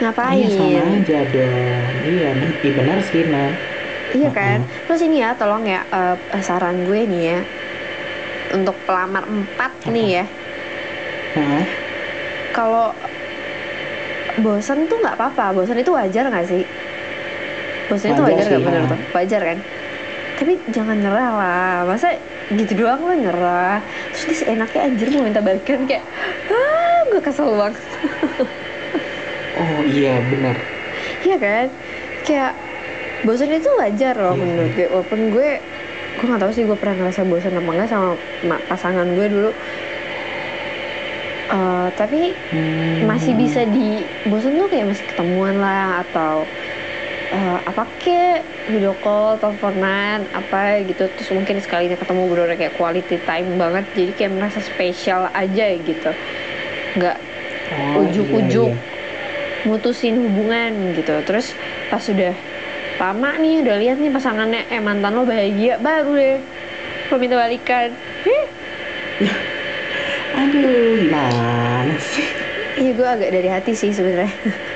[0.00, 3.52] ngapain Iya sama aja dong iya iya, benar sih Nan
[4.08, 4.58] Iya kan?
[4.88, 7.38] Terus ini ya, tolong ya eh, saran gue nih ya
[8.56, 10.24] untuk pelamar empat nih ya.
[11.36, 11.64] Heeh.
[12.56, 12.90] Kalau
[14.38, 16.62] bosan tuh nggak apa-apa, bosan itu wajar nggak sih?
[17.88, 18.90] Bosan itu Wajar nggak bener ha.
[18.92, 19.00] tuh?
[19.16, 19.58] Wajar kan?
[20.38, 22.14] Tapi jangan nyerah lah, masa
[22.48, 23.82] gitu doang lo nyerah?
[24.14, 26.06] Terus dia seenaknya anjir mau minta balikan kayak,
[26.46, 27.82] ah gue kesel banget.
[29.58, 30.54] oh iya benar
[31.20, 31.66] Iya kan?
[32.22, 32.52] Kayak
[33.20, 34.40] bosan itu wajar loh Iya.
[34.40, 34.86] menurut gue.
[34.86, 35.48] Walaupun gue
[36.14, 38.08] gue nggak tahu sih gue pernah ngerasa bosan apa enggak sama
[38.46, 39.50] ma- pasangan gue dulu.
[41.48, 43.08] Eh, tapi Hmm.
[43.08, 46.44] masih bisa di bosan tuh kayak masih ketemuan lah atau
[47.28, 51.08] eh, apa kek video call, teleponan, apa gitu.
[51.12, 56.10] Terus mungkin sekalinya ketemu bener kayak quality time banget jadi kayak merasa spesial aja gitu.
[56.96, 57.18] Nggak
[57.68, 58.80] Oh, ujuk-ujuk iya,
[59.68, 61.20] mutusin hubungan gitu.
[61.28, 61.52] Terus
[61.92, 62.32] pas sudah
[62.96, 66.40] lama nih udah lihat nih pasangannya eh mantan lo bahagia baru deh
[67.12, 67.92] lo minta balikan.
[68.24, 68.44] Hih,
[69.20, 69.36] iya.
[70.32, 72.24] aduh gimana sih?
[72.78, 74.32] Iya gue agak dari hati sih sebenarnya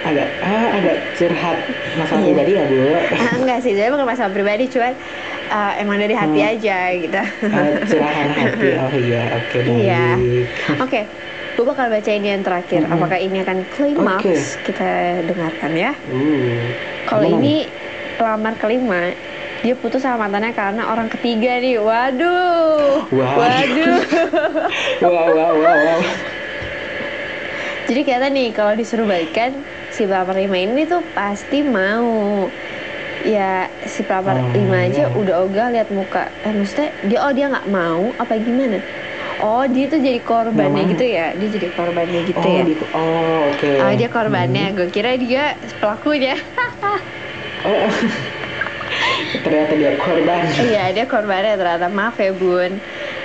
[0.00, 1.58] agak ah, agak curhat
[1.94, 2.26] masalah Iya.
[2.28, 4.92] pribadi ya bu ah, enggak sih sebenarnya bukan masalah pribadi cuman
[5.48, 6.50] eh, emang dari hati Hmm.
[6.50, 10.06] aja gitu Ah, curahan hati oh iya oke Iya.
[10.14, 10.46] baik
[10.78, 11.00] oke
[11.58, 12.94] gue bakal baca ini yang terakhir Mm-mm.
[12.94, 14.34] apakah ini akan climax Oke.
[14.64, 14.90] kita
[15.24, 16.62] dengarkan ya uh
[17.04, 17.66] Kalau ini
[18.14, 19.10] pelamar kelima,
[19.58, 21.78] dia putus sama mantannya karena orang ketiga nih.
[21.78, 23.06] Waduh.
[23.16, 23.32] Wah.
[23.32, 23.98] Waduh.
[25.00, 26.00] wow wow wow wow
[27.86, 29.56] Jadi kata nih kalau disuruh balikan
[29.98, 32.46] si pelamar lima ini tuh pasti mau.
[33.26, 35.18] Ya si pelamar Oh, lima aja iya.
[35.18, 36.30] udah ogah lihat muka.
[36.46, 38.78] Eh maksudnya dia oh dia nggak mau apa gimana?
[39.42, 41.34] Oh dia tuh jadi korbannya gitu ya?
[41.34, 42.62] Dia jadi korbannya gitu oh ya?
[42.62, 44.76] di oh oke Oh dia korbannya, Hmm.
[44.78, 46.38] gue kira dia pelakunya.
[47.66, 47.90] oh
[49.42, 52.78] ternyata dia korban Iya dia korbannya ternyata maaf ya bun.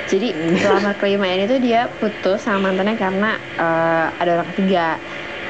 [0.09, 4.97] Jadi pelamar kelima ini tuh dia putus sama mantannya karena eh, ada orang ketiga.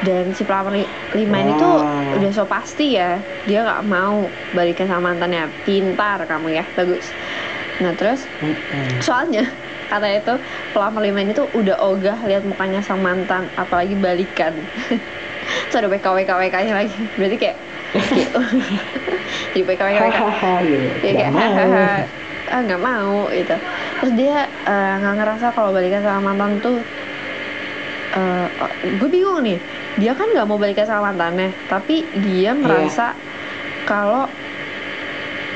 [0.04, 2.20] Dan si pelamar li- lima ini tuh Wah.
[2.20, 5.48] udah so pasti ya dia nggak mau balikan sama mantannya.
[5.64, 7.10] Pintar kamu ya, bagus.
[7.80, 8.28] Nah terus
[9.00, 9.48] soalnya
[9.88, 10.36] kata itu
[10.76, 14.54] pelamar lima ini tuh udah ogah lihat mukanya sang mantan, apalagi balikan.
[15.44, 16.96] Terus ada WK WK nya lagi.
[17.20, 17.58] Berarti kayak
[19.52, 20.20] jadi WK WK
[21.04, 22.08] Nggak kayak
[22.54, 23.56] ah nggak mau gitu
[24.00, 26.78] terus dia eh, nggak ngerasa kalau balikan sama mantan tuh
[28.14, 29.58] eh, oh, gue bingung nih
[30.00, 33.14] dia kan nggak mau balikan sama mantannya tapi dia merasa
[33.86, 34.26] kalau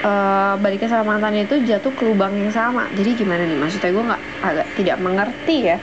[0.06, 4.04] eh, balikan sama mantannya itu jatuh ke lubang yang sama jadi gimana nih maksudnya gue
[4.10, 5.78] nggak agak tidak mengerti ya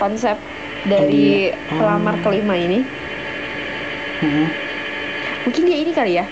[0.00, 0.36] konsep
[0.84, 1.56] dari iya.
[1.76, 2.24] pelamar Hmm.
[2.24, 2.80] kelima ini
[4.20, 4.48] Mm-mm.
[5.44, 6.26] mungkin dia ini kali ya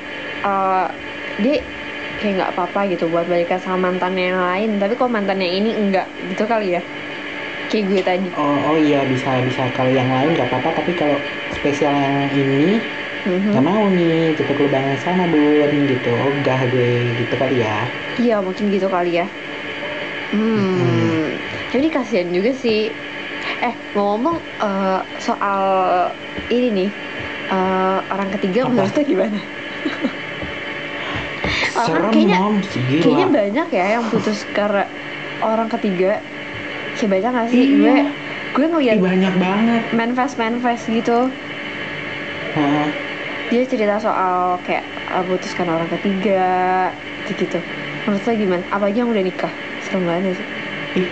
[0.44, 0.86] eh,
[1.40, 1.54] dia
[2.18, 6.06] kayak nggak apa-apa gitu buat balikan sama mantannya yang lain tapi kok mantannya ini enggak
[6.34, 6.82] gitu kali ya
[7.68, 11.20] kayak gue tadi oh oh iya bisa bisa kalau yang lain nggak apa-apa tapi kalau
[11.50, 12.80] spesial yang ini
[13.18, 13.50] Mhm.
[13.52, 17.84] nggak mau nih jatuh ke lubang yang sama bun gitu ogah gue gitu kali ya
[18.16, 19.26] Iya mungkin gitu kali ya.
[20.30, 21.38] Hmm.
[21.68, 22.90] Jadi kasihan juga sih.
[23.60, 25.62] Eh ngomong eh, soal
[26.48, 26.90] ini nih
[27.48, 28.70] eh, orang ketiga Apa?
[28.72, 29.38] menurut gimana?
[31.76, 32.54] Orang serem kayaknya- mom
[32.98, 34.84] Kayaknya banyak ya yang putus karena
[35.40, 36.18] orang ketiga.
[36.98, 37.64] Kayak banyak gak sih?
[37.78, 37.78] Iya.
[37.78, 37.94] Gue
[38.58, 41.30] gue ngeliat Ih, banyak banget manifest manifest gitu.
[42.54, 42.88] Heeh.
[43.48, 44.84] Dia cerita soal kayak
[45.14, 46.44] eh, putus karena orang ketiga
[47.28, 47.60] gitu.
[48.08, 48.64] Menurut lo gimana?
[48.72, 49.52] Apalagi yang udah nikah?
[49.84, 50.46] Serem banget sih.
[50.96, 51.08] ih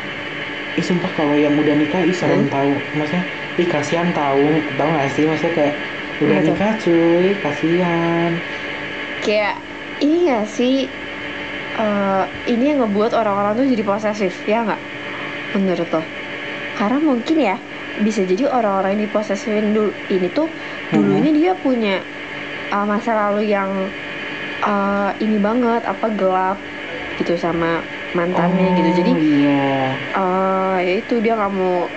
[0.77, 2.53] ih sumpah kalau yang udah nikah ih serem Hmm?
[2.53, 3.25] tahu maksudnya
[3.61, 5.75] ih kasihan tahu tahu gak sih maksudnya kayak
[6.21, 6.57] udah Apa tuh?
[6.57, 8.33] nikah cuy kasihan
[9.21, 9.57] kayak
[10.03, 10.89] gak sih
[11.79, 14.81] eh, ini yang ngebuat orang-orang tuh jadi posesif ya nggak
[15.59, 16.03] menurut lo?
[16.77, 17.57] Karena mungkin ya
[18.05, 20.53] bisa jadi orang-orang yang diposesifin dulu ini tuh
[20.93, 22.05] dulunya dia punya
[22.69, 23.73] eh, masa lalu yang
[24.61, 26.59] eh, ini banget apa gelap
[27.17, 27.81] gitu sama
[28.13, 28.91] mantannya gitu.
[29.01, 29.69] Jadi oh iya.
[30.17, 31.89] eh ya itu dia nggak mau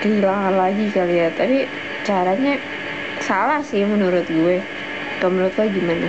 [0.00, 1.28] kehilangan lagi kali ya.
[1.36, 1.68] Tapi
[2.04, 2.56] caranya
[3.20, 4.64] salah sih menurut gue.
[5.20, 6.08] Kalau menurut lo gimana?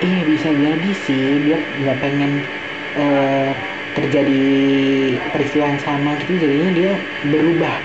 [0.00, 1.24] Iya bisa jadi sih.
[1.44, 2.32] Dia nggak pengen
[2.96, 3.52] eh,
[3.94, 4.42] terjadi
[5.30, 7.76] peristiwa yang sama gitu jadinya dia berubah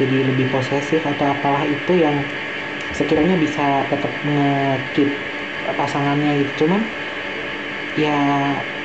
[0.00, 2.24] jadi lebih posesif atau apalah itu yang
[2.96, 5.08] sekiranya bisa tetap ngekip
[5.76, 6.64] pasangannya gitu.
[6.64, 6.80] Cuman
[7.92, 8.16] ya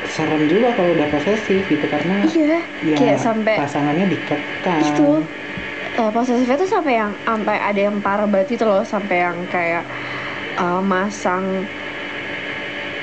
[0.03, 5.07] serem juga kalau udah posesif gitu karena iya ya kayak sampai pasangannya dikekang itu
[5.95, 9.83] eh, posesifnya tuh sampai yang sampai ada yang parah banget itu loh sampai yang kayak
[10.59, 11.65] eh, masang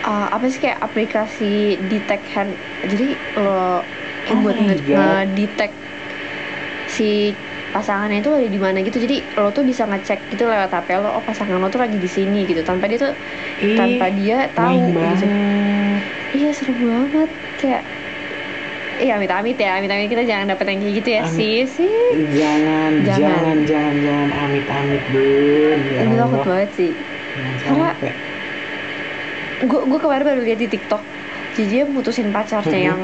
[0.05, 2.53] eh, apa sih kayak aplikasi detect hand?
[2.83, 3.81] Jadi lo
[4.25, 5.75] yang Oh buat ngedetect
[6.87, 7.33] si
[7.71, 8.97] pasangannya itu ada di mana gitu.
[8.97, 12.07] Jadi lo tuh bisa ngecek gitu lewat HP lo oh pasangan lo tuh lagi di
[12.07, 12.63] sini gitu.
[12.63, 13.13] Tanpa dia tuh
[13.61, 15.27] Ih, tanpa dia tahu gitu.
[16.33, 17.31] iya seru banget.
[17.59, 17.83] Kayak
[18.95, 20.07] Iya amit-amit ya, amit-amit.
[20.07, 21.35] Kita jangan dapet yang kayak gitu ya Amit.
[21.35, 21.99] sih sih.
[22.31, 23.19] jangan Jangan.
[23.19, 24.29] jangan jangan jangan.
[24.33, 25.79] Amit amit bun.
[25.91, 26.93] Ya Ini takut banget sih.
[27.35, 28.34] jangan Karena- sampai
[29.65, 31.03] gue gue kemarin baru lihat di TikTok.
[31.55, 32.85] Jadi dia mutusin pacarnya Mhm.
[32.85, 33.01] yang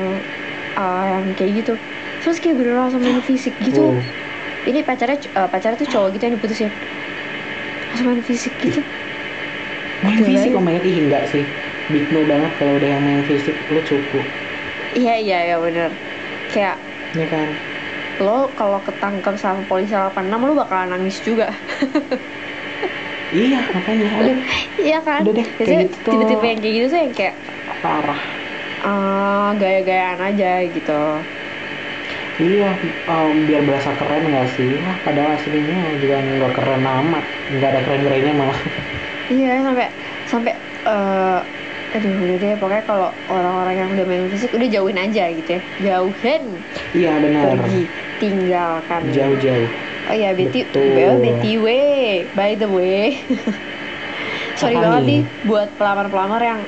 [0.74, 1.72] uh, yang kayak gitu.
[2.20, 3.96] Terus kayak beneran langsung main fisik gitu.
[3.96, 4.02] Oh.
[4.60, 6.70] ini pacarnya uh, pacarnya tuh cowok gitu yang diputusin.
[7.88, 8.80] Langsung main fisik gitu.
[10.00, 11.44] Main Gila fisik my God, ih enggak sih.
[11.88, 14.24] Big no banget kalau udah yang main fisik lu cukup.
[14.92, 15.88] Iya iya iya bener.
[16.48, 16.76] Kayak
[17.14, 17.48] ya kan?
[18.20, 21.48] lo kalau ketangkep sama polisi 86 lo bakalan nangis juga
[23.30, 24.08] iya makanya.
[24.18, 24.36] Aduh.
[24.80, 25.20] Iya kan?
[25.22, 27.34] Udah deh, kayak biasanya gitu tipe-tipe yang kayak gitu tuh yang kayak
[27.80, 28.20] parah.
[28.80, 31.02] Uh, gaya-gayaan aja gitu.
[32.40, 32.72] Iya
[33.04, 34.80] em, biar berasa keren nggak sih?
[34.88, 37.24] Ah padahal aslinya juga nggak keren amat.
[37.52, 38.60] Nggak ada keren kerennya malah.
[39.28, 39.86] Iya sampai
[40.24, 40.52] sampai
[40.88, 41.38] eh
[41.90, 42.52] aduh udah deh.
[42.56, 45.62] Pokoknya kalau orang-orang yang udah main fisik udah jauhin aja gitu ya.
[45.84, 46.44] Jauhin.
[46.96, 47.44] Iya benar.
[47.60, 47.82] Pergi
[48.16, 49.00] tinggalkan.
[49.12, 49.68] Jauh-jauh
[50.10, 51.22] oh ya BT Betul.
[51.22, 51.66] BTW
[52.34, 53.14] by the way
[54.58, 55.20] sorry Apa banget nih?
[55.46, 56.60] buat pelamar-pelamar yang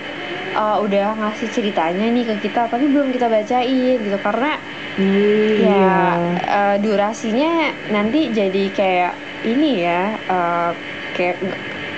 [0.54, 4.52] eh, udah ngasih ceritanya nih ke kita tapi belum kita bacain gitu karena
[5.00, 5.96] iya ya
[6.38, 7.52] eh, durasinya
[7.90, 9.12] nanti jadi kayak
[9.44, 10.70] ini ya eh,
[11.18, 11.36] kayak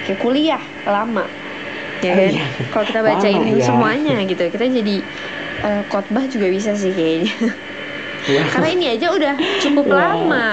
[0.08, 1.26] kayak kuliah lama
[2.02, 2.46] ya Oh, kan iya.
[2.68, 3.64] kalau kita bacain Lama, iya.
[3.64, 4.96] semuanya gitu kita jadi
[5.64, 7.32] eh, khotbah juga bisa sih kayaknya
[8.24, 8.42] Iya.
[8.48, 10.16] karena ini aja udah cukup Wah.
[10.16, 10.48] lama.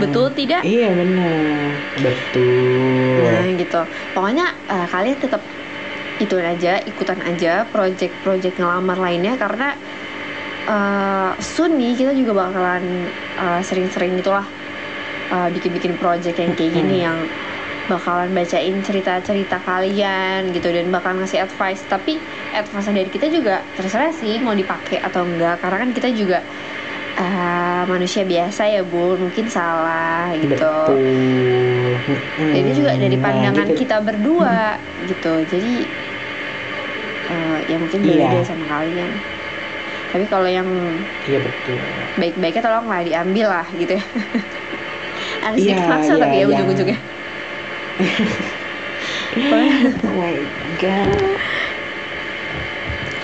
[0.00, 0.64] Betul tidak?
[0.64, 1.76] Iya benar.
[2.00, 3.20] Betul.
[3.20, 3.80] Nah gitu.
[4.16, 5.42] Pokoknya eh, kalian tetap
[6.16, 9.76] itu aja ikutan aja project-project ngelamar lainnya karena
[10.66, 12.84] eh soon nih kita juga bakalan
[13.36, 14.48] eh, sering-sering itulah
[15.28, 17.18] eh, bikin-bikin project yang kayak gini yang
[17.86, 21.82] bakalan bacain cerita-cerita kalian gitu dan bakalan ngasih advice.
[21.86, 22.18] Tapi
[22.50, 25.62] advice dari kita juga terserah sih mau dipakai atau enggak.
[25.62, 26.42] Karena kan kita juga
[27.16, 29.16] eh, manusia biasa ya bu.
[29.16, 30.54] Mungkin salah gitu.
[30.56, 30.98] Betul.
[32.06, 32.52] Mm-mm.
[32.54, 33.78] jadi juga dari Nah, pandangan gitu.
[33.82, 35.32] kita berdua gitu.
[35.48, 35.72] Jadi
[37.26, 38.30] eh, ya mungkin Iya.
[38.30, 39.10] beda sama kalian.
[40.12, 40.68] Tapi kalau yang
[41.28, 41.76] iya betul.
[42.16, 44.04] baik-baiknya tolonglah diambil lah gitu ya.
[45.44, 46.46] Harus Iya, dipaksa iya, tapi ya iya.
[46.52, 46.98] ujung-ujungnya.
[49.36, 50.36] Oh my
[50.80, 51.20] god.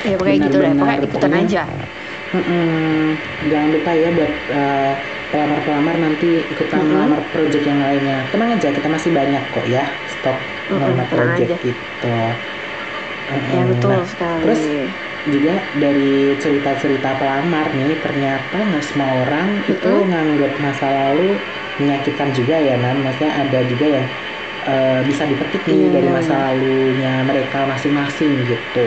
[0.05, 0.73] Ya pokoknya gitu deh.
[0.75, 1.63] Pokoknya ikutan aja
[2.35, 2.65] Mm-mm.
[3.51, 4.81] Jangan lupa ya buat uh,
[5.31, 6.93] pelamar-pelamar nanti ikutan Mm-mm.
[6.93, 8.15] melamar project yang lainnya.
[8.33, 9.81] Tenang aja, kita masih banyak kok ya
[10.13, 10.37] stok
[10.71, 11.57] Mm-mm, melamar project aja.
[11.67, 12.07] gitu.
[13.31, 13.57] Mm-mm.
[13.57, 14.61] ya betul Nah, sekali terus
[15.35, 15.51] juga
[15.83, 16.01] dari
[16.43, 20.11] cerita-cerita pelamar nih ternyata nggak semua orang itu Mm-mm.
[20.11, 21.23] nganggap masa lalu
[21.81, 22.97] menyakitkan juga ya Nan.
[23.05, 24.07] Maksudnya ada juga yang
[24.67, 26.39] uh, bisa dipetik nih Iya, dari iya, masa iya.
[26.43, 28.79] lalunya mereka masing-masing gitu.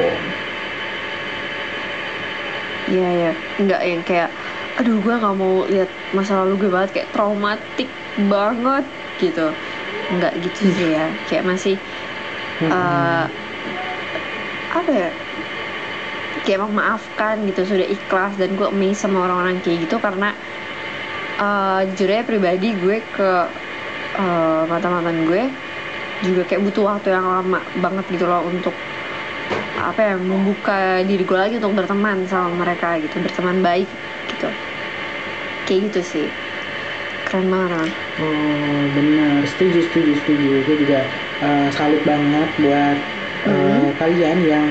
[2.86, 3.32] Iya ya,
[3.66, 4.30] nggak yang kayak,
[4.78, 6.90] aduh gue nggak mau lihat masa lalu gue banget.
[6.94, 7.90] Kayak traumatik
[8.30, 8.86] banget
[9.18, 9.48] gitu,
[10.14, 11.76] nggak gitu sih ya, kayak masih
[12.62, 12.70] Mm-mm.
[12.72, 13.26] eh,
[14.70, 15.10] apa ya,
[16.46, 20.38] kayak memaafkan gitu sudah ikhlas dan gue amazed sama orang-orang kayak gitu karena
[21.36, 23.32] eh jujur aja pribadi gue ke
[24.16, 25.50] eh, mantan-mantan gue
[26.24, 28.72] juga kayak butuh waktu yang lama banget gitu loh untuk
[29.76, 33.90] apa ya membuka diri gue lagi untuk berteman sama mereka gitu berteman baik
[34.32, 34.48] gitu
[35.68, 36.28] kayak gitu sih
[37.28, 40.64] keren banget kan Oh benar, setuju setuju setuju.
[40.64, 41.04] Gue juga
[41.44, 42.96] uh, salut banget buat
[43.44, 44.00] uh, Mhm.
[44.00, 44.68] kalian yang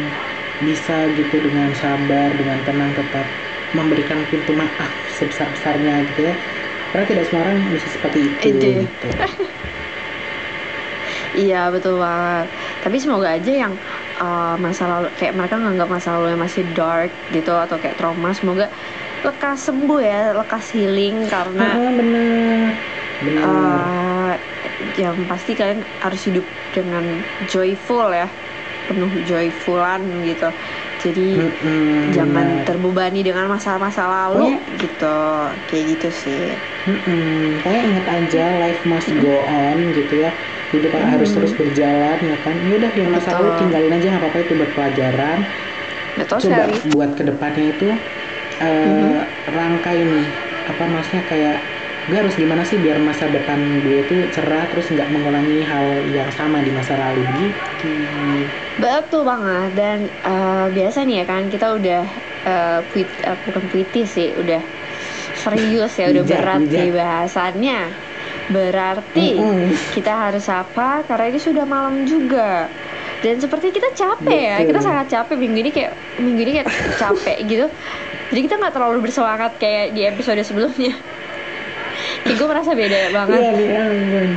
[0.64, 3.28] bisa gitu dengan sabar, dengan tenang tetap
[3.76, 6.34] memberikan pintu maaf sebesar besarnya gitu ya.
[6.88, 8.48] Karena tidak semua orang bisa seperti itu.
[8.48, 8.72] Ide.
[8.88, 9.08] Gitu.
[11.34, 12.46] iya betul banget
[12.78, 13.74] tapi semoga aja yang
[14.16, 18.30] uh, masa lalu kayak mereka nganggap masa lalu yang masih dark gitu atau kayak trauma
[18.30, 18.66] semoga
[19.20, 22.60] lekas sembuh ya lekas healing karena Ah, benar,
[23.20, 23.40] benar.
[23.40, 24.32] uh,
[24.94, 27.02] yang pasti kalian harus hidup dengan
[27.46, 28.28] joyful ya
[28.84, 30.52] penuh joyfulan gitu
[31.00, 32.64] jadi Mm-mm, jangan benar.
[32.64, 35.16] terbebani dengan masa-masa lalu Pokoknya- gitu
[35.66, 36.44] kayak gitu sih
[36.84, 37.64] Mm-mm.
[37.64, 40.36] Pokoknya ingat aja life must go on gitu ya.
[40.74, 41.34] Hidup harus Mm.
[41.34, 42.56] terus berjalan ya kan.
[42.68, 45.38] Ya udah yang masa lalu tinggalin aja nggak apa-apa itu buat pelajaran.
[46.16, 47.84] betul coba sekali buat ke depannya itu
[48.62, 49.24] eh Mhm.
[49.56, 50.26] rangkai nih
[50.70, 51.56] apa maksudnya kayak
[52.08, 56.30] gue harus gimana sih biar masa depan gue itu cerah terus nggak mengulangi hal yang
[56.38, 57.86] sama di masa lalu gitu
[58.74, 62.02] betul banget dan eh, biasa nih ya kan kita udah
[62.44, 64.62] eh, puit eh, bukan puitis sih udah
[65.42, 66.74] serius ya udah Bijak, berat bijak.
[66.74, 67.80] nih bahasannya
[68.46, 69.72] berarti Mm-mm.
[69.92, 72.68] kita harus apa karena ini sudah malam juga
[73.20, 74.68] dan seperti kita capek ya Betul.
[74.68, 76.68] kita sangat capek minggu ini kayak minggu ini kayak
[77.02, 77.66] capek gitu
[78.28, 80.92] jadi kita nggak terlalu bersemangat kayak di episode sebelumnya
[82.22, 84.28] kayak gue merasa beda banget iya nih ampun.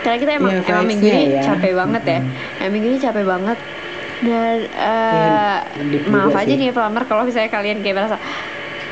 [0.00, 1.42] karena kita emang Iya, emang minggu ini ya.
[1.44, 2.58] capek banget ya Mm-mm.
[2.58, 3.58] emang minggu ini capek banget
[4.20, 5.44] dan Iya,
[5.86, 6.56] deep maaf aja sih.
[6.56, 8.16] nih pelamar kalau misalnya kalian kayak merasa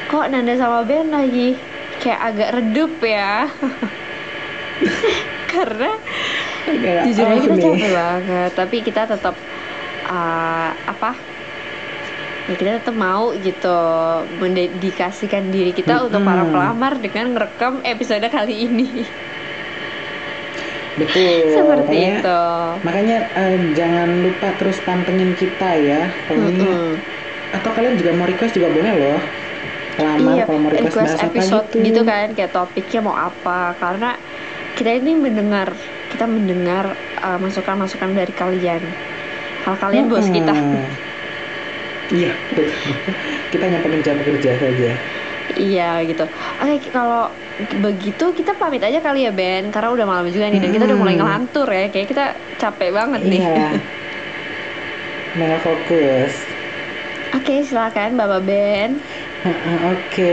[0.07, 1.57] kok Nanda sama Ben lagi
[1.99, 3.49] kayak agak redup ya
[5.53, 5.91] karena
[6.69, 8.51] Kayak, jujur aja kita capek banget.
[8.53, 9.35] Tapi kita tetap
[10.07, 11.11] uh, apa?
[12.49, 13.77] Ya kita tetap mau gitu
[14.41, 18.89] mendedikasikan diri kita untuk para pelamar dengan merekam episode kali ini.
[21.01, 21.55] Betul.
[21.55, 22.41] Seperti Pokoknya- itu.
[22.83, 26.11] makanya eh, jangan lupa terus pantengin kita ya.
[26.27, 26.93] Pokoknya Mm-mm.
[27.55, 29.21] atau kalian juga mau request juga boleh loh.
[29.99, 33.75] Pelamar iya kalau mau request, request episode gitu, gitu kan kayak topiknya mau apa.
[33.79, 34.15] Karena
[34.79, 35.69] kita ini mendengar
[36.15, 36.85] kita mendengar
[37.21, 38.83] uh, masukan-masukan dari kalian.
[39.67, 40.55] Hal kalian bos kita
[42.15, 42.33] iya.
[42.53, 42.67] Betul
[43.53, 44.91] kita hanya pekerja-pekerja saja.
[45.59, 46.25] Iya gitu.
[46.63, 47.33] Oke kalau
[47.83, 50.99] begitu kita pamit aja kali ya Ben, karena udah malam juga nih dan kita udah
[50.99, 51.23] mulai Hmm.
[51.25, 52.25] ngelantur ya, kayak kita
[52.61, 53.43] capek banget nih.
[53.43, 53.69] iya.
[55.65, 56.35] Fokus.
[57.37, 58.91] Oke silakan Bapak Ben.
[59.93, 60.33] Oke,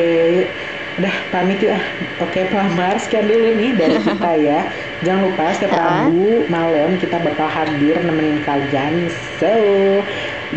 [0.95, 1.75] udah pamit ya.
[2.23, 4.71] Oke, pelamar sekian dulu nih dari kita ya.
[5.03, 5.75] Jangan lupa setiap.
[5.75, 9.11] Rabu malam kita bakal hadir nemenin kalian.
[9.11, 9.51] So,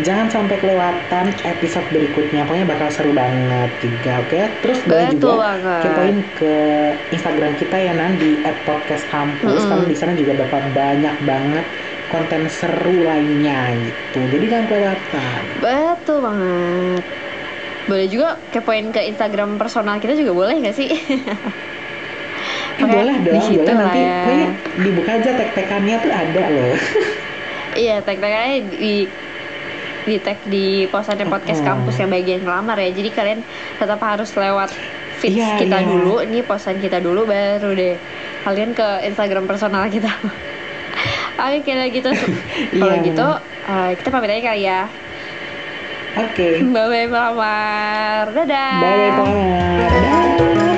[0.05, 2.47] jangan sampai kelewatan episode berikutnya.
[2.47, 4.09] Pokoknya bakal seru banget juga.
[4.23, 5.79] Oke, terus boleh juga banget.
[5.79, 6.53] kepoin ke
[7.15, 9.69] Instagram kita ya Nan di @podcastkampus Mm-mm.
[9.69, 11.65] karena di sana juga bakal banyak banget
[12.11, 14.27] konten seru lainnya gitu.
[14.27, 15.43] Jadi jangan kelewatan.
[15.63, 17.03] Betul banget.
[17.89, 20.89] Boleh juga kepoin ke Instagram personal kita juga boleh nggak sih?
[22.79, 24.21] Eh, boleh di dong, situ boleh nanti ya.
[24.77, 26.77] dibuka aja tag-tagannya tuh ada loh.
[27.69, 29.05] Iya aja di
[30.03, 31.69] di tag di posannya podcast Mm-mm.
[31.85, 32.89] kampus yang bagian ngelamar ya.
[32.89, 33.39] Jadi kalian
[33.77, 34.73] tetap harus lewat
[35.21, 35.85] feeds Iya, kita iya.
[35.85, 37.93] dulu, ini posan kita dulu baru deh
[38.41, 40.09] kalian ke Instagram personal kita.
[41.39, 42.09] Oke kalau gitu,
[42.73, 43.27] kalau Iya, gitu
[43.69, 44.81] eh, kita pamit aja kali ya.
[46.19, 46.49] Oke.
[46.67, 48.81] Bye bye pelamar, dadah.
[48.83, 49.79] Bye bye pelamar.
[49.79, 50.68] Dah.